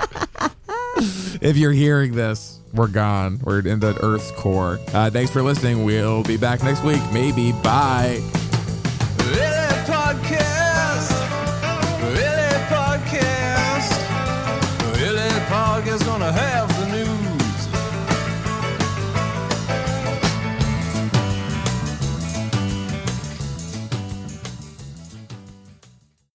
[1.41, 3.39] If you're hearing this, we're gone.
[3.43, 4.79] We're in the Earth's core.
[4.93, 5.83] Uh, thanks for listening.
[5.83, 7.01] We'll be back next week.
[7.11, 7.51] Maybe.
[7.51, 8.21] Bye.